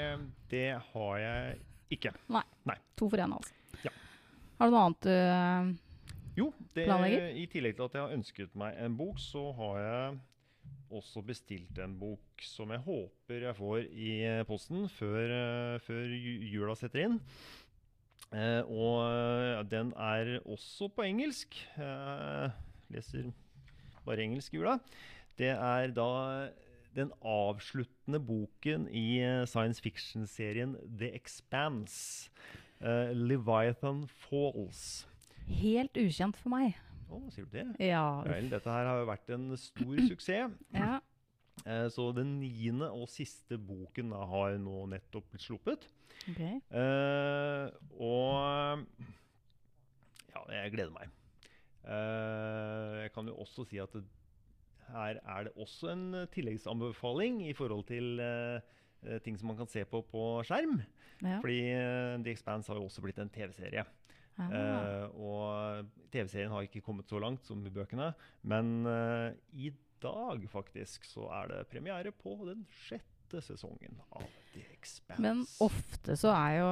Det 0.49 0.67
har 0.93 1.17
jeg 1.21 1.59
ikke. 1.93 2.13
Nei, 2.33 2.77
To 2.97 3.09
for 3.13 3.21
én, 3.21 3.33
altså. 3.37 3.53
Ja. 3.85 3.93
Har 4.59 4.69
du 4.71 4.75
noe 4.77 4.85
annet 4.87 5.07
du 5.07 5.13
eh, 5.13 5.73
Jo, 6.39 6.47
det, 6.73 6.87
Planlegger? 6.87 7.31
i 7.37 7.47
tillegg 7.53 7.77
til 7.77 7.85
at 7.89 7.97
jeg 7.97 8.05
har 8.07 8.15
ønsket 8.17 8.55
meg 8.57 8.77
en 8.81 8.97
bok, 8.97 9.19
så 9.21 9.43
har 9.59 9.81
jeg 9.83 10.21
også 10.93 11.23
bestilt 11.25 11.79
en 11.83 11.97
bok 12.01 12.45
som 12.45 12.73
jeg 12.73 12.81
håper 12.85 13.47
jeg 13.49 13.57
får 13.59 13.89
i 13.93 14.13
posten 14.49 14.87
før, 14.93 15.35
eh, 15.37 15.79
før 15.85 16.13
jula 16.53 16.77
setter 16.79 17.07
inn. 17.09 17.19
Eh, 18.33 18.63
og 18.65 19.67
den 19.71 19.93
er 19.97 20.39
også 20.49 20.89
på 20.97 21.05
engelsk. 21.05 21.57
Eh, 21.77 22.51
leser 22.95 23.31
bare 24.07 24.25
engelsk 24.25 24.55
i 24.55 24.61
jula. 24.61 24.79
Det 25.39 25.51
er 25.53 25.93
da 25.97 26.09
den 26.97 27.13
avsluttende 27.25 28.21
boken 28.21 28.87
i 28.93 29.21
eh, 29.25 29.45
science 29.49 29.81
fiction-serien 29.85 30.75
The 30.99 31.13
Expanse. 31.17 32.31
eh, 32.81 33.13
Leviathan 33.15 34.07
Falls. 34.09 35.07
Helt 35.49 35.97
ukjent 35.97 36.37
for 36.41 36.53
meg. 36.53 36.75
Å, 37.13 37.19
sier 37.33 37.45
du 37.45 37.57
det? 37.59 37.67
Ja. 37.85 38.23
Vel, 38.25 38.49
dette 38.53 38.73
her 38.73 38.89
har 38.89 39.01
jo 39.03 39.09
vært 39.11 39.29
en 39.37 39.51
stor 39.61 39.97
suksess. 40.09 40.53
ja. 40.75 41.01
Eh, 41.67 41.89
så 41.93 42.09
den 42.17 42.39
niende 42.41 42.89
og 42.91 43.11
siste 43.13 43.59
boken 43.61 44.13
da, 44.15 44.23
har 44.29 44.57
nå 44.61 44.87
nettopp 44.91 45.29
blitt 45.31 45.45
sluppet. 45.47 45.87
Okay. 46.33 46.59
Eh, 46.71 47.67
og 48.03 48.83
ja, 50.33 50.43
jeg 50.59 50.75
gleder 50.75 50.95
meg. 50.95 51.13
Eh, 51.83 52.99
jeg 53.05 53.15
kan 53.15 53.31
jo 53.31 53.39
også 53.43 53.67
si 53.69 53.81
at 53.83 53.95
det, 53.97 54.05
her 54.93 55.19
er 55.23 55.47
det 55.47 55.55
også 55.57 55.93
en 55.93 56.07
tilleggsanbefaling 56.35 57.41
i 57.49 57.55
forhold 57.57 57.87
til 57.89 58.21
eh, 58.23 59.19
ting 59.25 59.39
som 59.39 59.53
man 59.53 59.61
kan 59.63 59.71
se 59.71 59.85
på 59.89 60.03
på 60.11 60.27
skjerm. 60.47 60.81
Ja. 61.23 61.39
Fordi 61.39 61.61
eh, 61.71 62.19
The 62.23 62.35
Expanse 62.35 62.71
har 62.71 62.81
jo 62.81 62.89
også 62.91 63.05
blitt 63.05 63.21
en 63.23 63.33
TV-serie. 63.33 63.87
Eh, 64.43 65.07
og 65.21 65.89
TV-serien 66.13 66.53
har 66.53 66.67
ikke 66.67 66.85
kommet 66.85 67.09
så 67.09 67.21
langt 67.23 67.47
som 67.47 67.63
i 67.67 67.73
bøkene. 67.73 68.13
Men 68.43 68.87
i 69.53 69.73
dag 70.03 70.45
faktisk 70.51 71.05
så 71.09 71.23
er 71.41 71.45
det 71.53 71.61
premiere 71.73 72.11
på 72.13 72.35
den 72.49 72.61
sjette 72.85 73.41
sesongen 73.47 73.95
av 74.13 74.23
The 74.53 74.63
Expanse. 74.75 75.23
Men 75.25 75.37
ofte 75.65 76.13
så 76.21 76.31
er 76.37 76.53
jo 76.61 76.69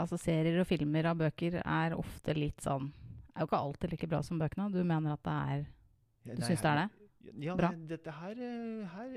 altså 0.00 0.16
serier 0.20 0.60
og 0.62 0.68
filmer 0.70 1.04
av 1.10 1.16
bøker 1.20 1.52
er 1.64 1.90
ofte 1.98 2.30
litt 2.38 2.60
sånn 2.64 2.86
Er 3.34 3.40
jo 3.42 3.46
ikke 3.48 3.58
alltid 3.64 3.88
like 3.94 4.08
bra 4.12 4.20
som 4.22 4.38
bøkene. 4.40 4.70
Du 4.72 4.80
mener 4.84 5.10
at 5.16 5.24
det 5.24 5.32
er 5.32 5.64
Du 6.24 6.30
ja, 6.36 6.46
syns 6.46 6.62
det 6.62 6.70
er 6.70 6.76
det? 6.82 6.88
Ja, 7.42 7.54
Bra. 7.56 7.68
det- 7.70 7.88
dette 7.88 8.10
her, 8.12 8.34
her 8.92 9.08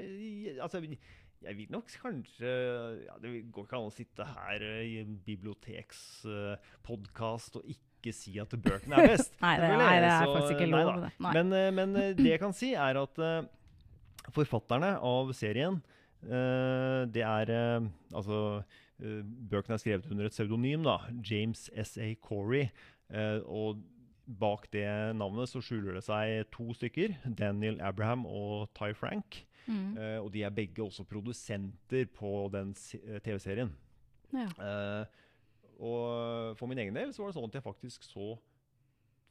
Altså, 0.62 0.80
jeg 1.46 1.56
vil 1.58 1.68
nok 1.74 1.88
kanskje 2.02 2.50
ja, 3.06 3.14
Det 3.22 3.52
går 3.52 3.64
ikke 3.66 3.78
an 3.78 3.90
å 3.90 3.92
sitte 3.94 4.26
her 4.26 4.60
i 4.82 4.98
en 5.02 5.20
bibliotekspodkast 5.26 7.56
og 7.60 7.64
ikke 7.66 7.82
si 8.14 8.36
at 8.42 8.52
bøkene 8.54 9.02
er 9.02 9.12
best. 9.16 9.34
Nei, 9.44 9.56
det, 9.62 9.70
nei, 9.80 9.94
det 10.04 10.12
er 10.12 10.30
faktisk 10.30 10.56
ikke 10.60 10.70
lov. 10.72 10.92
Nei. 11.02 11.12
Nei. 11.26 11.34
Men, 11.38 11.54
eh, 11.58 11.72
men 11.74 11.96
eh, 12.00 12.12
det 12.18 12.28
jeg 12.30 12.42
kan 12.42 12.54
si, 12.56 12.74
er 12.78 13.00
at 13.02 13.22
uh, 13.22 13.48
forfatterne 14.36 14.96
av 15.06 15.32
serien 15.38 15.80
uh, 16.26 17.02
Det 17.10 17.22
er 17.22 17.52
uh, 17.54 17.90
Altså 18.16 18.40
Bøkene 18.96 19.76
er 19.76 19.82
skrevet 19.82 20.06
under 20.08 20.30
et 20.30 20.32
pseudonym, 20.32 20.86
da. 20.86 21.02
James 21.20 21.66
S.A. 21.76 22.14
Corey. 22.24 22.70
og 23.44 23.82
bak 24.40 24.70
det 24.72 24.88
navnet 25.20 25.52
så 25.52 25.60
skjuler 25.60 25.98
det 25.98 26.06
seg 26.06 26.48
to 26.56 26.72
stykker. 26.72 27.18
Daniel 27.28 27.76
Abraham 27.84 28.24
og 28.24 28.70
Ty 28.72 28.94
Frank. 28.96 29.42
Mm. 29.68 30.00
Og 30.24 30.32
de 30.32 30.46
er 30.48 30.56
begge 30.56 30.80
også 30.80 31.04
produsenter 31.04 32.08
på 32.08 32.48
den 32.56 32.72
TV-serien. 33.28 33.76
Ja. 34.32 34.48
Og 35.80 36.56
for 36.60 36.68
min 36.72 36.80
egen 36.80 36.94
del 36.96 37.12
så 37.14 37.24
var 37.24 37.32
det 37.32 37.38
sånn 37.40 37.50
at 37.50 37.58
jeg 37.60 37.66
faktisk 37.66 38.04
så 38.08 38.36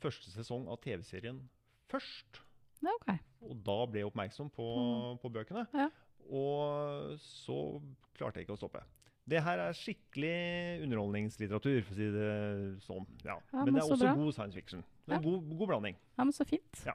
første 0.04 0.30
sesong 0.34 0.66
av 0.68 0.80
TV-serien 0.84 1.38
først. 1.88 2.42
Okay. 2.84 3.16
ok. 3.16 3.48
Og 3.48 3.60
da 3.64 3.76
ble 3.88 4.02
jeg 4.02 4.10
oppmerksom 4.10 4.50
på, 4.52 4.66
Mm. 4.76 5.18
på 5.22 5.30
bøkene. 5.32 5.66
Ja. 5.72 5.88
Og 6.30 7.14
så 7.20 7.80
klarte 8.16 8.40
jeg 8.40 8.46
ikke 8.48 8.56
å 8.58 8.60
stoppe. 8.60 8.82
Det 9.26 9.40
her 9.40 9.56
er 9.58 9.72
skikkelig 9.72 10.82
underholdningslitteratur, 10.84 11.78
for 11.86 11.94
å 11.94 11.96
si 11.96 12.08
det 12.12 12.28
sånn. 12.84 13.06
Ja. 13.24 13.38
Ja, 13.52 13.64
men, 13.64 13.72
men 13.72 13.74
det 13.78 13.82
er 13.82 13.88
også 13.94 14.04
bra. 14.04 14.14
god 14.18 14.34
science 14.36 14.54
fiction. 14.58 14.84
Det 15.06 15.14
er 15.14 15.16
en 15.16 15.24
god, 15.24 15.46
god 15.58 15.68
blanding. 15.72 15.96
Ja, 16.18 16.24
men 16.24 16.32
så 16.36 16.44
fint. 16.48 16.82
Ja. 16.84 16.92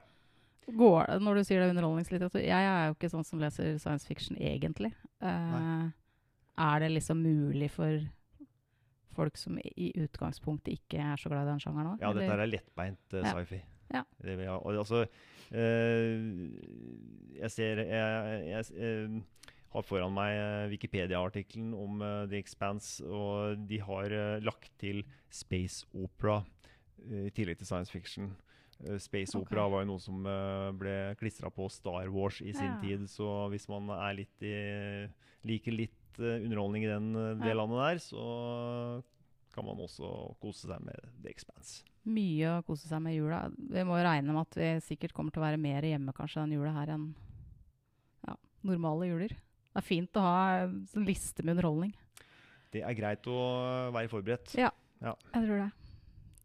Går 0.70 1.06
det, 1.10 1.16
når 1.26 1.34
du 1.40 1.42
sier 1.48 1.58
det 1.58 1.64
er 1.66 1.72
underholdningslitteratur 1.74 2.44
Jeg 2.44 2.66
er 2.70 2.84
jo 2.86 2.94
ikke 2.94 3.08
sånn 3.10 3.24
som 3.26 3.40
leser 3.42 3.78
science 3.82 4.06
fiction 4.06 4.36
egentlig. 4.38 4.92
Uh, 5.18 5.90
er 6.60 6.78
det 6.84 6.92
liksom 6.94 7.18
mulig 7.24 7.72
for 7.74 7.98
folk 9.16 9.36
som 9.40 9.58
i- 9.58 9.92
utgangspunktet 10.04 10.78
ikke 10.78 11.02
er 11.02 11.20
så 11.20 11.32
glad 11.32 11.46
i 11.46 11.52
den 11.52 11.62
sjangeren 11.62 11.92
òg? 11.94 12.02
Ja, 12.02 12.12
dette 12.16 12.36
er 12.36 12.50
lettbeint 12.50 13.16
uh, 13.16 13.26
sci-fi. 13.26 13.60
Ja. 13.90 14.04
Det 14.22 14.36
ja. 14.38 14.54
og, 14.54 14.76
altså, 14.78 15.02
eh, 15.50 16.20
jeg 17.40 17.50
ser 17.50 17.80
Jeg, 17.82 18.44
jeg 18.46 18.64
eh, 18.78 19.48
har 19.70 19.86
foran 19.86 20.14
meg 20.14 20.70
Wikipedia-artikkelen 20.72 21.74
om 21.78 22.00
uh, 22.02 22.26
The 22.30 22.38
Expanse, 22.42 23.04
og 23.06 23.66
de 23.70 23.78
har 23.82 24.10
uh, 24.10 24.38
lagt 24.42 24.72
til 24.82 25.04
space 25.30 25.86
opera 25.94 26.40
uh, 26.42 27.26
i 27.26 27.30
tillegg 27.34 27.60
til 27.60 27.68
science 27.68 27.92
fiction. 27.94 28.32
Eh, 28.86 28.96
space 28.98 29.36
okay. 29.36 29.42
opera 29.44 29.68
var 29.68 29.82
jo 29.84 29.90
noe 29.92 30.00
som 30.00 30.24
eh, 30.24 30.70
ble 30.80 30.94
klistra 31.20 31.50
på 31.52 31.66
Star 31.72 32.08
Wars 32.12 32.40
i 32.40 32.52
sin 32.54 32.70
Ja. 32.70 32.80
tid, 32.80 33.06
så 33.12 33.48
hvis 33.52 33.68
man 33.68 33.90
er 33.92 34.14
litt 34.22 34.42
i, 34.42 34.54
liker 35.44 35.76
litt 35.76 36.20
eh, 36.20 36.40
underholdning 36.40 36.84
i 36.86 36.92
den, 36.92 37.12
det 37.40 37.50
Ja. 37.52 37.58
landet 37.60 37.78
der, 37.84 38.00
så 38.00 39.02
kan 39.52 39.66
man 39.66 39.76
også 39.82 40.34
kose 40.40 40.66
seg 40.70 40.80
med 40.80 40.96
The 41.22 41.28
Expanse. 41.28 41.84
Mye 42.08 42.56
å 42.58 42.64
kose 42.64 42.88
seg 42.88 43.02
med 43.02 43.12
i 43.12 43.18
jula. 43.18 43.50
Vi 43.52 43.84
må 43.84 43.98
regne 44.00 44.32
med 44.32 44.46
at 44.46 44.56
vi 44.56 44.70
sikkert 44.80 45.12
kommer 45.12 45.30
til 45.34 45.42
å 45.42 45.48
være 45.48 45.60
mer 45.60 45.82
hjemme 45.84 46.14
kanskje 46.16 46.46
den 46.46 46.56
jula 46.56 46.72
her 46.72 46.94
enn 46.94 47.14
ja, 48.26 48.36
normale 48.64 49.10
juler. 49.10 49.28
Det 49.70 49.82
er 49.82 49.86
fint 49.86 50.16
å 50.16 50.22
ha 50.24 50.38
en 50.64 51.04
liste 51.04 51.44
med 51.44 51.58
underholdning. 51.58 51.92
Det 52.72 52.82
er 52.86 52.94
greit 52.94 53.26
å 53.26 53.36
være 53.92 54.08
forberedt. 54.08 54.54
Ja. 54.56 54.70
Jeg 55.02 55.44
tror 55.44 55.58
det. 55.66 55.70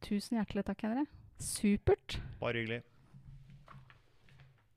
Tusen 0.02 0.38
hjertelig 0.38 0.65
takk, 0.65 0.82
Henry. 0.82 1.06
Supert. 1.41 2.19
Bare 2.39 2.62
hyggelig. 2.62 2.82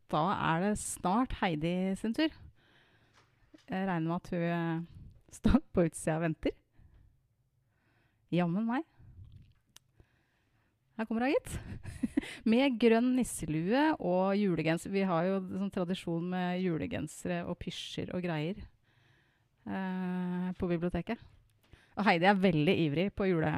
Da 0.08 0.22
er 0.32 0.62
det 0.64 0.78
snart 0.80 1.36
Heidi 1.42 1.94
sin 2.00 2.14
tur. 2.16 2.32
Jeg 3.68 3.88
regner 3.88 4.08
med 4.08 4.16
at 4.16 4.30
hun 4.32 4.44
eh, 4.48 4.86
står 5.36 5.60
på 5.72 5.84
utsida 5.84 6.16
og 6.16 6.24
venter. 6.24 6.54
Jammen 8.32 8.64
meg. 8.68 8.86
Her 10.96 11.06
kommer 11.06 11.28
hun, 11.28 11.34
gitt. 11.36 11.60
med 12.50 12.78
grønn 12.80 13.12
nisselue 13.18 13.84
og 14.00 14.32
julegenser. 14.40 14.92
Vi 14.92 15.04
har 15.06 15.28
jo 15.28 15.38
sånn 15.52 15.72
tradisjon 15.74 16.26
med 16.32 16.62
julegensere 16.64 17.44
og 17.46 17.58
pysjer 17.60 18.10
og 18.16 18.24
greier 18.24 18.58
eh, 19.68 20.50
på 20.58 20.72
biblioteket. 20.72 21.20
Og 21.98 22.06
Heidi 22.08 22.28
er 22.30 22.42
veldig 22.42 22.76
ivrig 22.88 23.08
på 23.12 23.28
jule, 23.28 23.52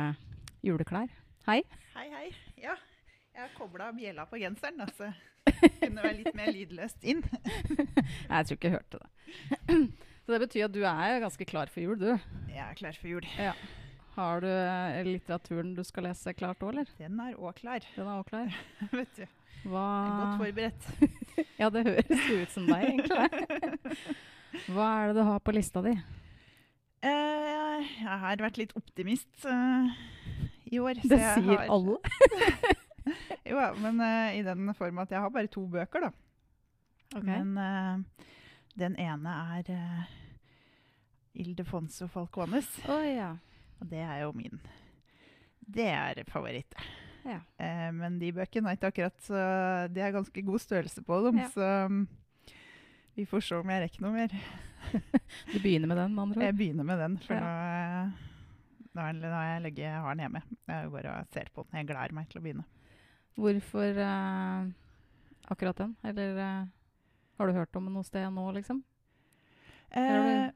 juleklær. 0.67 1.11
Hei. 1.47 1.63
Hei, 1.95 2.09
hei. 2.13 2.29
Ja, 3.41 3.47
jeg 3.47 3.55
har 3.55 3.57
kobla 3.57 3.87
bjella 3.97 4.25
på 4.29 4.37
genseren, 4.37 4.81
altså. 4.85 5.07
så 5.49 5.69
kunne 5.81 6.03
være 6.05 6.17
litt 6.19 6.35
mer 6.37 6.51
lydløst 6.53 7.05
inn. 7.09 7.23
Jeg 7.25 8.49
tror 8.51 8.57
ikke 8.59 8.69
jeg 8.69 8.75
hørte 8.75 8.99
det. 9.01 9.77
Så 10.27 10.35
det 10.35 10.41
betyr 10.43 10.67
at 10.67 10.75
du 10.75 10.83
er 10.85 11.15
ganske 11.23 11.47
klar 11.49 11.71
for 11.73 11.81
jul, 11.81 11.97
du. 11.97 12.11
Jeg 12.53 12.61
er 12.61 12.77
klar 12.77 12.99
for 13.01 13.09
jul. 13.09 13.25
Har 14.19 14.45
du 14.45 14.49
eh, 14.51 14.99
litteraturen 15.09 15.71
du 15.75 15.81
skal 15.89 16.05
lese 16.11 16.35
klart 16.37 16.61
òg, 16.61 16.75
eller? 16.75 16.91
Den 17.01 17.17
er 17.25 17.39
òg 17.41 17.57
klar, 17.63 17.81
Den 17.97 18.05
er 18.13 18.21
også 18.21 18.29
klar. 18.29 18.61
vet 19.01 19.17
du. 19.23 19.25
Hva 19.73 19.87
Jeg 19.89 20.13
er 20.13 20.21
godt 20.21 20.37
forberedt. 20.45 20.91
Ja, 21.63 21.71
det 21.73 21.87
høres 21.89 22.29
ut 22.29 22.53
som 22.59 22.69
deg, 22.69 22.85
egentlig. 22.93 23.97
Hva 24.69 24.91
er 25.01 25.09
det 25.09 25.17
du 25.17 25.25
har 25.33 25.41
på 25.49 25.57
lista 25.57 25.81
di? 25.89 25.97
Uh, 27.01 27.81
jeg 27.81 28.21
har 28.21 28.45
vært 28.45 28.61
litt 28.61 28.77
optimist 28.77 29.49
uh, 29.49 29.89
i 30.69 30.77
år. 30.85 31.01
så 31.01 31.15
Det 31.17 31.23
jeg 31.25 31.41
sier 31.41 31.57
har- 31.57 31.73
alle. 31.73 32.77
Jo, 33.47 33.57
ja, 33.59 33.71
men 33.81 34.01
uh, 34.01 34.31
i 34.37 34.43
den 34.47 34.73
form 34.75 34.99
at 35.03 35.11
jeg 35.15 35.21
har 35.23 35.31
bare 35.35 35.51
to 35.53 35.67
bøker, 35.71 36.09
da. 36.09 36.11
Men 37.27 37.57
uh, 37.59 38.27
den 38.79 38.95
ene 39.03 39.33
er 39.59 39.71
uh, 39.75 40.05
Ildefonso 41.35 42.09
Falcones. 42.11 42.69
Oh, 42.89 43.03
ja. 43.07 43.33
Og 43.81 43.89
det 43.91 44.03
er 44.05 44.23
jo 44.25 44.33
min. 44.37 44.61
Det 45.71 45.87
er 45.89 46.21
favoritt. 46.29 46.75
Ja. 47.25 47.39
Eh, 47.61 47.91
men 47.93 48.17
de 48.21 48.31
bøkene 48.33 48.71
er 48.73 48.79
ikke 48.79 48.89
akkurat 48.95 49.17
så 49.27 49.41
Det 49.93 50.01
er 50.01 50.15
ganske 50.15 50.43
god 50.47 50.63
størrelse 50.63 51.03
på 51.05 51.19
dem, 51.27 51.39
Ja. 51.43 51.49
så 51.53 51.67
um, 51.87 52.07
vi 53.15 53.27
får 53.29 53.43
se 53.45 53.59
om 53.61 53.69
jeg 53.71 53.83
rekker 53.85 54.01
noe 54.07 54.15
mer. 54.15 54.33
Du 55.53 55.59
begynner 55.61 55.91
med 55.91 55.99
den, 56.01 56.15
med 56.17 56.23
andre 56.23 56.45
Jeg 56.47 56.55
ord? 56.55 56.59
begynner 56.63 56.85
med 56.89 56.99
den, 57.03 57.19
for 57.27 57.35
Ja. 57.37 58.05
nå, 58.97 59.05
nå, 59.05 59.13
nå 59.21 59.35
har 59.37 59.49
jeg 59.53 59.63
legget 59.67 59.85
jeg 59.85 60.01
har 60.01 60.15
den 60.17 60.25
hjemme. 60.25 60.43
Jeg 60.73 60.91
går 60.97 61.09
og 61.13 61.27
ser 61.37 61.51
på 61.55 61.67
den. 61.69 61.79
Jeg 61.83 61.91
gleder 61.93 62.17
meg 62.17 62.29
til 62.33 62.41
å 62.41 62.45
begynne. 62.47 62.65
Hvorfor 63.39 63.99
eh, 64.03 64.71
akkurat 65.53 65.77
den? 65.77 65.97
Eller 66.05 66.37
eh, 66.39 66.65
har 67.39 67.47
du 67.47 67.53
hørt 67.57 67.77
om 67.77 67.85
den 67.89 67.95
noe 67.97 68.05
sted 68.07 68.27
nå, 68.35 68.47
liksom? 68.57 68.83
Eh, 69.91 70.51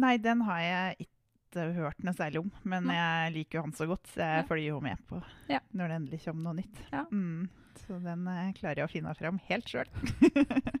nei, 0.00 0.16
den 0.18 0.40
har 0.46 0.60
jeg 0.64 1.06
ikke 1.06 1.66
hørt 1.76 2.02
noe 2.06 2.14
særlig 2.14 2.40
om, 2.44 2.50
men 2.62 2.84
Nei. 2.86 2.94
jeg 2.96 3.32
liker 3.34 3.58
jo 3.58 3.62
han 3.66 3.72
så 3.76 3.86
godt, 3.90 4.06
så 4.12 4.22
jeg 4.22 4.42
Ja. 4.42 4.46
følger 4.48 4.68
jo 4.70 4.80
med 4.80 4.98
på 5.08 5.22
Ja. 5.50 5.58
når 5.74 5.88
det 5.88 5.96
endelig 6.00 6.20
kommer 6.24 6.42
noe 6.42 6.54
nytt. 6.60 6.80
Ja. 6.92 7.04
Mm, 7.10 7.48
så 7.86 7.98
den 8.02 8.26
eh, 8.28 8.52
klarer 8.54 8.76
jeg 8.82 8.86
å 8.88 8.92
finne 8.92 9.14
fram 9.18 9.40
helt 9.50 9.66
sjøl. 9.68 9.90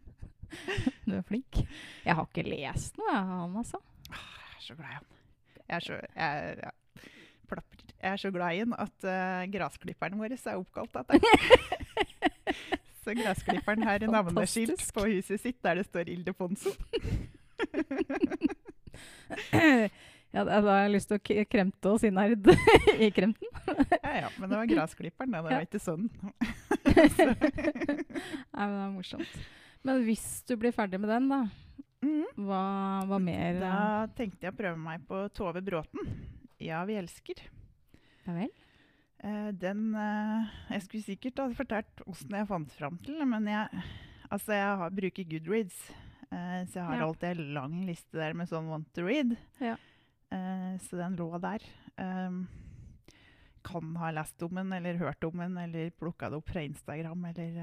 Du 1.06 1.12
er 1.14 1.22
flink. 1.22 1.60
Jeg 2.04 2.14
har 2.18 2.26
ikke 2.26 2.42
lest 2.46 2.96
noe 2.98 3.12
av 3.14 3.28
han, 3.30 3.52
altså. 3.60 3.78
Jeg 4.10 4.56
er 4.56 4.64
så 4.64 4.74
glad 4.78 4.90
i 4.90 4.96
han. 4.96 5.04
Jeg 5.60 5.76
er 5.76 5.84
så, 5.86 5.98
jeg, 6.16 6.70
plapper. 7.50 7.82
Jeg 8.00 8.10
er 8.12 8.20
så 8.22 8.30
glad 8.34 8.56
i 8.56 8.62
den 8.64 8.74
at 8.78 9.06
uh, 9.06 9.42
grasklipperen 9.52 10.18
vår 10.20 10.36
er 10.38 10.56
oppkalt 10.56 10.94
etter 11.02 11.18
den. 11.18 11.24
Så 13.00 13.14
grasklipperen 13.16 13.82
har 13.88 14.02
navneskilt 14.12 14.82
på 14.92 15.06
huset 15.08 15.40
sitt 15.40 15.56
der 15.64 15.80
det 15.80 15.86
står 15.86 16.10
Ildefonso. 16.12 16.70
ja, 20.34 20.42
da 20.44 20.58
har 20.60 20.82
jeg 20.82 20.92
lyst 20.92 21.08
til 21.08 21.16
å 21.16 21.46
kremte 21.48 21.94
oss 21.94 22.04
innerd 22.04 22.44
i 23.06 23.08
kremten. 23.16 23.48
Ja, 24.02 24.12
ja, 24.26 24.28
men 24.36 24.52
det 24.52 24.60
var 24.60 24.68
grasklipperen, 24.68 25.32
da. 25.32 25.40
Det 25.40 25.54
var 25.56 25.64
ikke 25.64 25.80
sånn. 25.80 26.10
Nei, 28.52 28.68
men 28.68 28.76
det 28.76 28.84
er 28.84 28.94
morsomt. 28.98 29.32
Men 29.80 30.04
hvis 30.04 30.28
du 30.44 30.58
blir 30.60 30.76
ferdig 30.76 31.00
med 31.00 31.08
den, 31.14 31.32
da, 31.32 31.40
Mm. 32.00 32.24
Hva, 32.46 32.60
hva 33.10 33.18
mer? 33.20 33.58
Da 33.60 33.72
tenkte 34.16 34.46
jeg 34.46 34.54
å 34.54 34.56
prøve 34.56 34.78
meg 34.80 35.02
på 35.08 35.18
Tove 35.36 35.60
Bråten. 35.64 36.14
Ja, 36.60 36.82
vi 36.88 36.96
elsker. 37.00 37.40
Ja 38.26 38.34
vel? 38.36 38.50
Uh, 39.20 39.50
den 39.52 39.90
uh, 39.92 40.48
Jeg 40.70 40.84
skulle 40.86 41.04
sikkert 41.04 41.40
ha 41.42 41.48
fortalt 41.56 42.00
åssen 42.08 42.36
jeg 42.36 42.48
fant 42.48 42.72
fram 42.72 42.96
til 43.04 43.18
det, 43.20 43.26
men 43.28 43.48
jeg, 43.50 43.82
altså 44.32 44.56
jeg 44.56 44.78
har, 44.80 44.94
bruker 44.96 45.28
Goodreads. 45.28 45.78
Uh, 46.30 46.62
så 46.70 46.78
jeg 46.78 46.86
har 46.86 47.00
Ja. 47.00 47.06
alltid 47.08 47.28
en 47.30 47.54
lang 47.56 47.76
liste 47.88 48.16
der 48.20 48.36
med 48.38 48.48
sånn 48.48 48.68
want 48.70 48.88
to 48.96 49.04
read. 49.06 49.36
Ja. 49.60 49.76
Så 50.30 50.94
den 50.94 51.16
lå 51.18 51.26
der. 51.42 51.64
Um, 51.98 52.44
kan 53.66 53.96
ha 53.98 54.12
lest 54.14 54.40
om 54.46 54.54
den, 54.60 54.70
eller 54.76 55.00
hørt 55.00 55.24
om 55.26 55.40
den, 55.42 55.56
eller 55.58 55.90
plukka 55.98 56.28
det 56.30 56.38
opp 56.38 56.52
fra 56.52 56.62
Instagram, 56.62 57.24
eller 57.32 57.56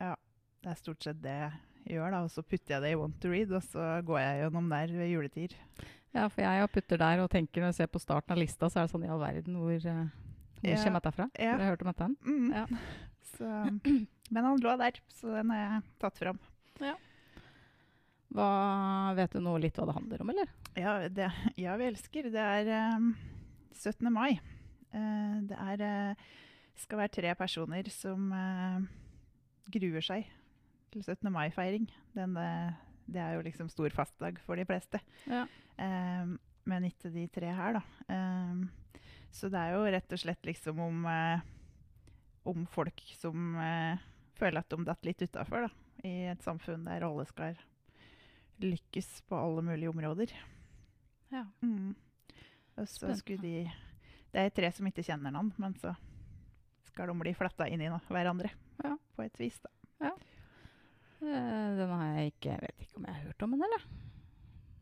Ja. 0.00 0.16
Det 0.60 0.72
er 0.72 0.76
stort 0.76 1.06
sett 1.06 1.20
det 1.22 1.36
jeg 1.38 1.94
gjør, 1.94 2.10
da. 2.12 2.24
Og 2.26 2.32
så 2.34 2.42
putter 2.42 2.74
jeg 2.74 2.82
det 2.82 2.90
i 2.92 2.98
want 2.98 3.14
to 3.22 3.30
read, 3.30 3.52
og 3.54 3.62
så 3.62 3.86
går 4.04 4.18
jeg 4.20 4.40
gjennom 4.42 4.66
der 4.74 4.90
ved 4.98 5.08
juletider. 5.14 5.54
Ja, 6.14 6.26
for 6.26 6.42
jeg 6.42 6.70
putter 6.74 6.98
der 6.98 7.20
og 7.22 7.30
tenker 7.30 7.62
når 7.62 7.70
jeg 7.70 7.78
ser 7.82 7.90
på 7.92 8.00
starten 8.02 8.34
av 8.34 8.40
lista, 8.40 8.66
så 8.70 8.80
er 8.80 8.88
det 8.88 8.92
sånn 8.94 9.04
i 9.06 9.10
all 9.12 9.20
verden 9.22 9.58
hvor, 9.60 9.76
eh, 9.76 10.08
hvor 10.60 10.70
Ja. 10.72 10.80
kommer 10.82 11.00
dette 11.00 11.12
fra? 11.14 11.28
Ja. 11.38 11.52
Har 11.52 11.58
du 11.62 11.64
hørt 11.68 11.82
om 11.84 11.92
dette? 11.92 12.08
Mm. 12.26 12.50
Ja. 12.52 12.66
Så, 13.40 13.46
men 14.34 14.44
han 14.44 14.58
lå 14.60 14.72
der, 14.76 14.98
så 15.08 15.30
den 15.32 15.48
har 15.54 15.60
jeg 15.62 15.82
tatt 16.02 16.18
fram. 16.20 16.38
Hva, 18.30 18.48
vet 19.16 19.32
du 19.32 19.40
noe 19.40 19.58
litt 19.62 19.78
hva 19.78 19.86
det 19.88 19.94
handler 19.96 20.20
om, 20.22 20.32
eller? 20.34 20.50
Ja, 20.76 20.92
det, 21.08 21.30
ja 21.56 21.76
vi 21.80 21.86
elsker. 21.88 22.28
Det 22.30 22.42
er 22.42 22.68
um, 22.98 23.14
17. 23.72 24.10
mai. 24.12 24.36
Uh, 24.92 25.40
det 25.48 25.56
er, 25.56 25.86
uh, 26.12 26.28
skal 26.84 27.00
være 27.00 27.14
tre 27.16 27.32
personer 27.38 27.88
som 27.94 28.28
uh, 28.34 28.84
gruer 29.72 30.04
seg 30.04 30.28
til 30.92 31.02
17. 31.06 31.30
mai-feiring. 31.32 31.88
Den, 32.18 32.36
eh, 32.36 32.72
det 33.10 33.22
er 33.22 33.36
jo 33.36 33.44
liksom 33.46 33.70
stor 33.72 33.90
fastdag 33.94 34.38
for 34.46 34.58
de 34.60 34.66
fleste. 34.68 35.00
Ja. 35.26 35.46
Um, 35.80 36.36
men 36.68 36.86
ikke 36.90 37.10
de 37.12 37.26
tre 37.32 37.50
her, 37.56 37.78
da. 37.78 37.82
Um, 38.12 38.68
så 39.34 39.50
det 39.50 39.58
er 39.60 39.74
jo 39.76 39.88
rett 39.94 40.14
og 40.14 40.22
slett 40.22 40.46
liksom 40.46 40.80
om, 40.84 41.04
uh, 41.08 41.40
om 42.50 42.66
folk 42.70 43.02
som 43.18 43.56
uh, 43.58 43.98
føler 44.38 44.62
at 44.62 44.70
de 44.70 44.86
datt 44.86 45.08
litt 45.08 45.24
utafor, 45.24 45.66
da. 45.66 45.72
I 46.06 46.30
et 46.32 46.44
samfunn 46.44 46.86
der 46.86 47.04
alle 47.04 47.26
skal 47.28 47.58
lykkes 48.60 49.20
på 49.28 49.36
alle 49.36 49.64
mulige 49.64 49.90
områder. 49.92 50.32
Ja. 51.32 51.44
Mm. 51.62 51.94
Og 52.80 52.88
så 52.88 53.12
skulle 53.18 53.42
de 53.42 53.70
Det 54.30 54.40
er 54.40 54.52
tre 54.54 54.70
som 54.72 54.86
ikke 54.86 55.04
kjenner 55.04 55.32
noen, 55.34 55.50
men 55.58 55.74
så 55.78 55.92
skal 56.86 57.10
de 57.10 57.16
bli 57.18 57.32
fletta 57.34 57.66
inn 57.70 57.82
i 57.82 57.90
hverandre 57.90 58.50
Ja. 58.84 58.96
på 59.16 59.22
et 59.24 59.38
vis. 59.40 59.58
da. 59.60 59.70
Ja. 60.00 60.12
den 61.20 61.90
har 61.90 62.14
jeg 62.16 62.32
ikke 62.32 62.50
Jeg 62.50 62.60
vet 62.60 62.80
ikke 62.80 62.89
jeg 63.10 63.18
har 63.18 63.28
hørt 63.28 63.44
om 63.46 63.54
henne, 63.56 63.68
eller? 63.68 63.84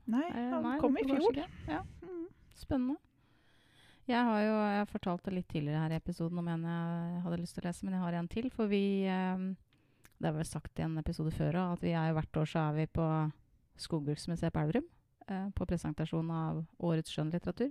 Nei, 0.08 0.24
Eh, 0.30 0.50
han 0.54 0.62
nei, 0.64 0.78
kom 0.80 0.96
i 0.96 1.04
fjor. 1.04 1.38
Ja, 1.68 1.82
Mm. 2.02 2.26
spennende. 2.56 2.96
Jeg 4.08 4.24
har 4.24 4.40
jo 4.40 4.54
jeg 4.56 4.86
det 5.24 5.32
litt 5.34 5.48
tidligere 5.48 5.82
her 5.82 5.92
i 5.92 5.98
episoden 6.00 6.38
om 6.40 6.48
en 6.48 6.62
jeg 6.64 7.22
hadde 7.24 7.40
lyst 7.42 7.54
til 7.54 7.62
å 7.62 7.66
lese, 7.68 7.84
men 7.84 7.92
jeg 7.94 8.00
har 8.02 8.12
en 8.14 8.28
til. 8.28 8.50
For 8.50 8.66
vi 8.66 9.04
eh, 9.04 9.36
Det 10.18 10.26
er 10.26 10.32
vel 10.32 10.44
sagt 10.48 10.78
i 10.80 10.82
en 10.82 10.96
episode 10.98 11.30
før 11.30 11.52
òg, 11.54 11.72
at 11.74 11.80
vi 11.84 11.92
er 11.92 12.08
jo 12.08 12.14
hvert 12.16 12.36
år 12.40 12.46
så 12.50 12.68
er 12.68 12.72
vi 12.74 12.86
på 12.86 13.32
Skogbruksmuseet 13.78 14.50
på 14.52 14.60
Elverum. 14.64 14.88
Eh, 15.28 15.50
på 15.54 15.66
presentasjon 15.68 16.30
av 16.30 16.64
årets 16.80 17.12
skjønnlitteratur. 17.12 17.70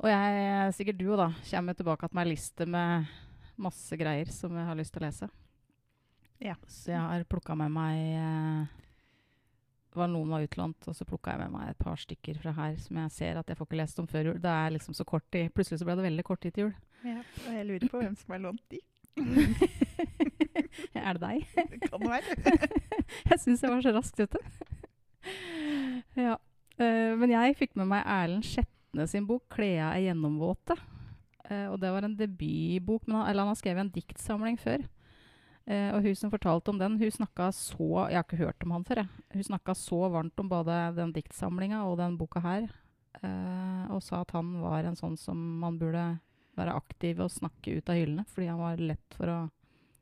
Og 0.00 0.08
jeg, 0.10 0.72
sikkert 0.76 0.98
du 0.98 1.06
òg, 1.12 1.18
da, 1.18 1.28
kommer 1.50 1.76
tilbake 1.76 2.08
til 2.08 2.16
meg 2.18 2.26
liste 2.28 2.66
med 2.66 3.06
masse 3.56 3.96
greier 3.96 4.26
som 4.32 4.52
jeg 4.56 4.66
har 4.68 4.74
lyst 4.76 4.92
til 4.92 5.02
å 5.02 5.06
lese. 5.06 5.28
Ja. 6.42 6.56
Så 6.68 6.92
jeg 6.92 7.00
har 7.00 7.24
plukka 7.30 7.56
med 7.58 7.72
meg 7.72 8.00
eh, 8.16 8.74
var 9.96 10.10
noen 10.12 10.32
var 10.34 10.44
utlånt, 10.44 10.88
og 10.88 10.96
så 10.96 11.06
plukka 11.08 11.32
jeg 11.32 11.46
med 11.46 11.54
meg 11.56 11.70
et 11.70 11.80
par 11.80 11.96
stykker 12.00 12.40
fra 12.42 12.52
her 12.58 12.76
som 12.80 12.98
jeg 13.00 13.14
ser 13.14 13.40
at 13.40 13.48
jeg 13.48 13.58
får 13.58 13.68
ikke 13.68 13.80
lest 13.80 14.02
om 14.02 14.08
før 14.10 14.30
jul. 14.30 14.40
Det 14.42 14.52
er 14.52 14.74
liksom 14.74 14.96
så 14.96 15.06
kort 15.08 15.24
tid. 15.32 15.48
Plutselig 15.56 15.80
så 15.80 15.88
ble 15.88 15.96
det 15.98 16.06
veldig 16.06 16.26
kort 16.26 16.42
tid 16.44 16.56
til 16.56 16.66
jul. 16.66 16.74
Ja, 17.06 17.22
og 17.22 17.56
jeg 17.56 17.66
lurer 17.70 17.88
på 17.92 18.02
hvem 18.02 18.16
som 18.18 18.34
har 18.34 18.42
lånt 18.44 18.64
de. 18.72 18.82
er 21.06 21.16
det 21.16 21.22
deg? 21.22 21.46
Det 21.72 21.88
kan 21.88 22.04
være. 22.04 22.58
jeg 23.30 23.40
syns 23.40 23.64
jeg 23.64 23.72
var 23.72 23.84
så 23.84 23.94
raskt 23.96 24.20
ute. 24.20 24.42
ja. 26.18 26.36
Uh, 26.76 27.16
men 27.16 27.32
jeg 27.32 27.56
fikk 27.56 27.72
med 27.80 27.88
meg 27.88 28.04
Erlend 28.04 28.44
Skjetne 28.44 29.06
sin 29.08 29.24
bok 29.28 29.46
'Klea 29.48 29.94
er 29.94 30.10
gjennomvåte'. 30.10 30.76
Uh, 31.46 31.72
og 31.72 31.80
det 31.80 31.92
var 31.94 32.04
en 32.04 32.18
debutbok, 32.18 33.06
men 33.06 33.22
han, 33.22 33.30
eller 33.30 33.46
han 33.46 33.54
har 33.54 33.60
skrevet 33.62 33.86
en 33.86 33.94
diktsamling 33.94 34.60
før. 34.60 34.84
Eh, 35.66 35.90
og 35.90 36.04
hun 36.04 36.14
som 36.14 36.30
fortalte 36.30 36.70
om 36.70 36.78
den, 36.78 36.94
hun 37.00 37.10
snakka 37.10 37.48
så 37.50 38.06
Jeg 38.06 38.20
har 38.20 38.24
ikke 38.24 38.38
hørt 38.38 38.62
om 38.62 38.76
han 38.76 38.84
før, 38.86 39.02
jeg. 39.02 39.24
Hun 39.34 39.46
snakka 39.48 39.74
så 39.74 39.98
varmt 40.14 40.38
om 40.38 40.50
både 40.50 40.76
den 40.94 41.14
diktsamlinga 41.16 41.82
og 41.88 41.98
den 41.98 42.16
boka 42.18 42.40
her. 42.40 42.68
eh, 43.22 43.84
og 43.90 44.02
sa 44.02 44.20
at 44.20 44.30
han 44.36 44.60
var 44.60 44.84
en 44.84 44.96
sånn 44.96 45.16
som 45.18 45.36
man 45.60 45.78
burde 45.78 46.18
være 46.56 46.74
aktiv 46.76 47.20
og 47.20 47.32
snakke 47.32 47.78
ut 47.78 47.88
av 47.88 47.96
hyllene, 47.96 48.24
fordi 48.28 48.48
han 48.48 48.60
var 48.60 48.80
lett 48.80 49.16
for 49.16 49.32
å 49.32 49.38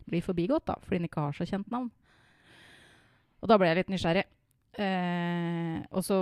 bli 0.07 0.21
forbigått, 0.21 0.67
da, 0.67 0.77
fordi 0.83 1.01
han 1.01 1.09
ikke 1.09 1.25
har 1.25 1.37
så 1.37 1.47
kjent 1.49 1.71
navn. 1.73 1.91
Og 3.41 3.49
da 3.49 3.59
ble 3.59 3.71
jeg 3.71 3.79
litt 3.81 3.93
nysgjerrig. 3.93 4.25
Eh, 4.75 5.79
og 5.95 6.03
så, 6.03 6.17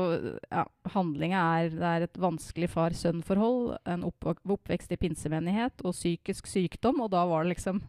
ja, 0.52 0.66
handlinga 0.92 1.40
er 1.56 1.70
Det 1.72 1.88
er 1.88 2.02
et 2.04 2.18
vanskelig 2.20 2.68
far-sønn-forhold, 2.68 3.78
en 3.88 4.04
oppvekst 4.04 4.92
i 4.92 5.00
pinsemenighet 5.00 5.80
og 5.86 5.96
psykisk 5.96 6.46
sykdom, 6.46 7.00
og 7.00 7.10
da 7.14 7.24
var 7.26 7.44
det 7.44 7.54
liksom 7.54 7.80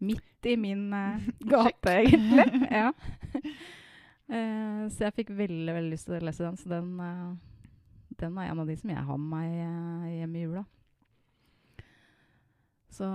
midt 0.00 0.46
i 0.46 0.56
min 0.56 0.92
uh, 0.94 1.28
gate, 1.38 1.92
egentlig. 1.92 2.66
ja. 2.80 2.92
uh, 4.32 4.88
så 4.88 5.06
jeg 5.06 5.16
fikk 5.20 5.32
veldig, 5.36 5.74
veldig 5.76 5.92
lyst 5.92 6.08
til 6.08 6.18
å 6.18 6.24
lese 6.24 6.46
den, 6.46 6.58
så 6.60 6.72
den, 6.72 6.90
uh, 7.00 8.14
den 8.20 8.38
er 8.38 8.50
en 8.50 8.62
av 8.64 8.70
de 8.70 8.76
som 8.80 8.92
jeg 8.92 9.06
har 9.10 9.20
med 9.20 9.30
meg 9.34 9.48
hjemme 9.54 10.12
hjem 10.16 10.36
i 10.36 10.44
jula. 10.46 10.66
Så 12.90 13.06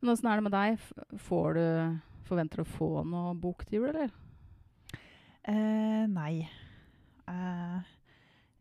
Men 0.00 0.10
åssen 0.14 0.30
er 0.30 0.40
det 0.40 0.46
med 0.46 0.54
deg? 0.54 0.80
Får 1.20 1.58
du 1.58 1.66
Forventer 2.26 2.62
du 2.62 2.64
å 2.64 2.72
få 2.72 2.88
noe 3.04 3.34
bok 3.36 3.66
til 3.66 3.82
jul, 3.82 3.88
eller? 3.90 4.12
Nei. 6.08 6.46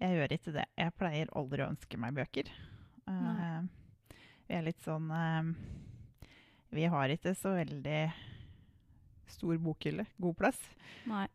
Jeg 0.02 0.18
gjør 0.18 0.34
ikke 0.36 0.54
det. 0.58 0.66
Jeg 0.82 0.96
pleier 0.98 1.32
aldri 1.40 1.64
å 1.64 1.70
ønske 1.72 2.00
meg 2.02 2.18
bøker. 2.18 2.50
Vi 3.06 4.58
er 4.58 4.66
litt 4.66 4.82
sånn 4.84 5.08
Vi 6.72 6.86
har 6.88 7.12
ikke 7.12 7.34
så 7.36 7.52
veldig 7.58 8.02
stor 9.32 9.58
bokhylle. 9.64 10.06
God 10.22 10.38
plass. 10.40 10.60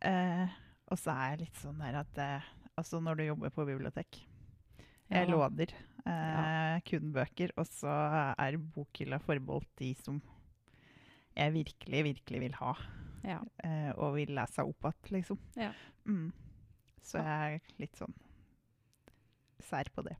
Eh, 0.01 0.55
og 0.87 0.97
så 1.01 1.13
er 1.13 1.33
jeg 1.35 1.41
litt 1.45 1.59
sånn 1.61 1.81
der 1.83 1.99
at 2.03 2.21
eh, 2.23 2.53
Altså 2.77 2.99
når 3.01 3.17
du 3.17 3.23
jobber 3.25 3.49
på 3.49 3.63
bibliotek 3.65 4.19
Ja 5.09 5.23
Jeg 5.23 5.25
ja. 5.25 5.31
låner 5.33 5.71
eh, 6.05 6.75
kun 6.85 7.09
bøker, 7.15 7.51
og 7.57 7.65
så 7.65 7.89
er 8.37 8.57
bokhylla 8.61 9.17
forbeholdt 9.23 9.71
de 9.81 9.93
som 9.97 10.19
jeg 11.37 11.53
virkelig, 11.53 12.03
virkelig 12.11 12.39
vil 12.47 12.55
ha 12.57 12.71
Ja. 13.25 13.39
eh, 13.65 13.89
og 13.97 14.15
vil 14.15 14.31
lese 14.37 14.63
opp 14.65 14.87
igjen, 14.89 15.11
liksom. 15.17 15.39
Ja. 15.57 15.71
Mm. 16.05 16.31
Så 17.03 17.17
jeg 17.21 17.57
er 17.57 17.81
litt 17.81 17.97
sånn 17.99 18.13
sær 19.67 19.89
på 19.93 20.05
det. 20.05 20.15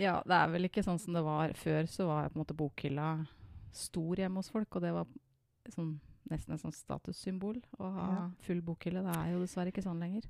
ja, 0.00 0.20
det 0.28 0.38
er 0.38 0.52
vel 0.54 0.68
ikke 0.68 0.84
sånn 0.86 1.00
som 1.02 1.16
det 1.16 1.24
var 1.26 1.52
før, 1.58 1.88
så 1.90 2.06
var 2.08 2.28
på 2.30 2.36
en 2.38 2.42
måte 2.44 2.56
bokhylla 2.56 3.08
stor 3.72 4.20
hjemme 4.20 4.40
hos 4.42 4.50
folk, 4.52 4.76
og 4.76 4.84
det 4.84 4.92
var 4.94 5.08
sånn, 5.72 5.96
nesten 6.30 6.54
et 6.54 6.62
sånn 6.62 6.74
statussymbol 6.74 7.58
å 7.78 7.90
ha 7.96 8.06
Ja. 8.12 8.30
full 8.46 8.62
bokhylle. 8.62 9.02
Det 9.02 9.16
er 9.16 9.32
jo 9.32 9.40
dessverre 9.42 9.72
ikke 9.72 9.84
sånn 9.84 10.00
lenger. 10.00 10.28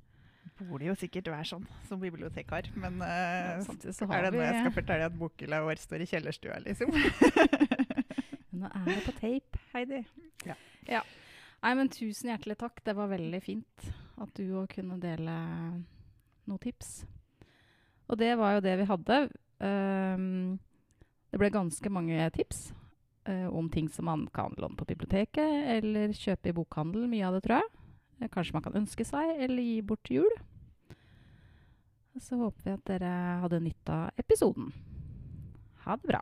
Burde 0.59 0.85
jo 0.85 0.93
sikkert 0.99 1.29
være 1.31 1.47
sånn 1.47 1.65
som 1.87 1.99
bibliotekar, 1.99 2.67
men 2.75 3.01
eh, 3.01 3.61
Samtidig 3.63 3.95
så 3.95 4.07
er 4.11 4.23
det 4.25 4.31
vi 4.33 4.37
nå 4.37 4.43
jeg 4.43 4.59
skal 4.59 4.75
fortelle 4.75 5.05
at 5.07 5.17
bokhylla 5.17 5.61
vår 5.63 5.79
står 5.81 6.03
i 6.03 6.09
kjellerstua, 6.11 6.59
liksom? 6.65 6.91
Nå 8.59 8.69
er 8.69 8.85
det 8.85 8.99
på 9.07 9.15
tape, 9.17 9.61
Heidi. 9.73 10.03
Ja. 10.45 10.55
ja. 10.87 11.01
Nei, 11.63 11.73
men 11.79 11.89
tusen 11.89 12.29
hjertelig 12.29 12.57
takk. 12.59 12.83
Det 12.83 12.95
var 12.95 13.07
veldig 13.11 13.39
fint 13.41 13.87
at 14.21 14.33
du 14.35 14.43
òg 14.59 14.67
kunne 14.75 14.99
dele 15.01 15.33
noen 16.45 16.61
tips. 16.61 17.05
Og 18.11 18.19
det 18.19 18.33
var 18.37 18.57
jo 18.57 18.63
det 18.65 18.75
vi 18.81 18.87
hadde. 18.89 19.19
Um, 19.63 20.59
det 21.31 21.39
ble 21.39 21.49
ganske 21.49 21.89
mange 21.89 22.29
tips 22.35 22.73
eh, 23.25 23.47
om 23.47 23.69
ting 23.69 23.89
som 23.89 24.05
man 24.05 24.27
kan 24.33 24.55
låne 24.57 24.75
på 24.79 24.87
biblioteket 24.89 25.67
eller 25.77 26.13
kjøpe 26.17 26.49
i 26.51 26.55
bokhandel. 26.57 27.07
Mye 27.11 27.27
av 27.27 27.37
det, 27.37 27.43
tror 27.47 27.61
jeg. 27.61 27.69
Eh, 28.21 28.29
Kanskje 28.33 28.57
man 28.57 28.65
kan 28.65 28.79
ønske 28.81 29.05
seg 29.07 29.37
eller 29.43 29.63
gi 29.63 29.81
bort 29.81 30.03
til 30.07 30.21
jul. 30.23 30.35
Så 32.21 32.37
håper 32.37 32.61
vi 32.67 32.75
at 32.75 32.85
dere 32.85 33.13
hadde 33.41 33.61
nytte 33.63 33.93
av 33.95 34.21
episoden. 34.21 34.69
Ha 35.85 35.95
det 35.97 36.11
bra. 36.11 36.19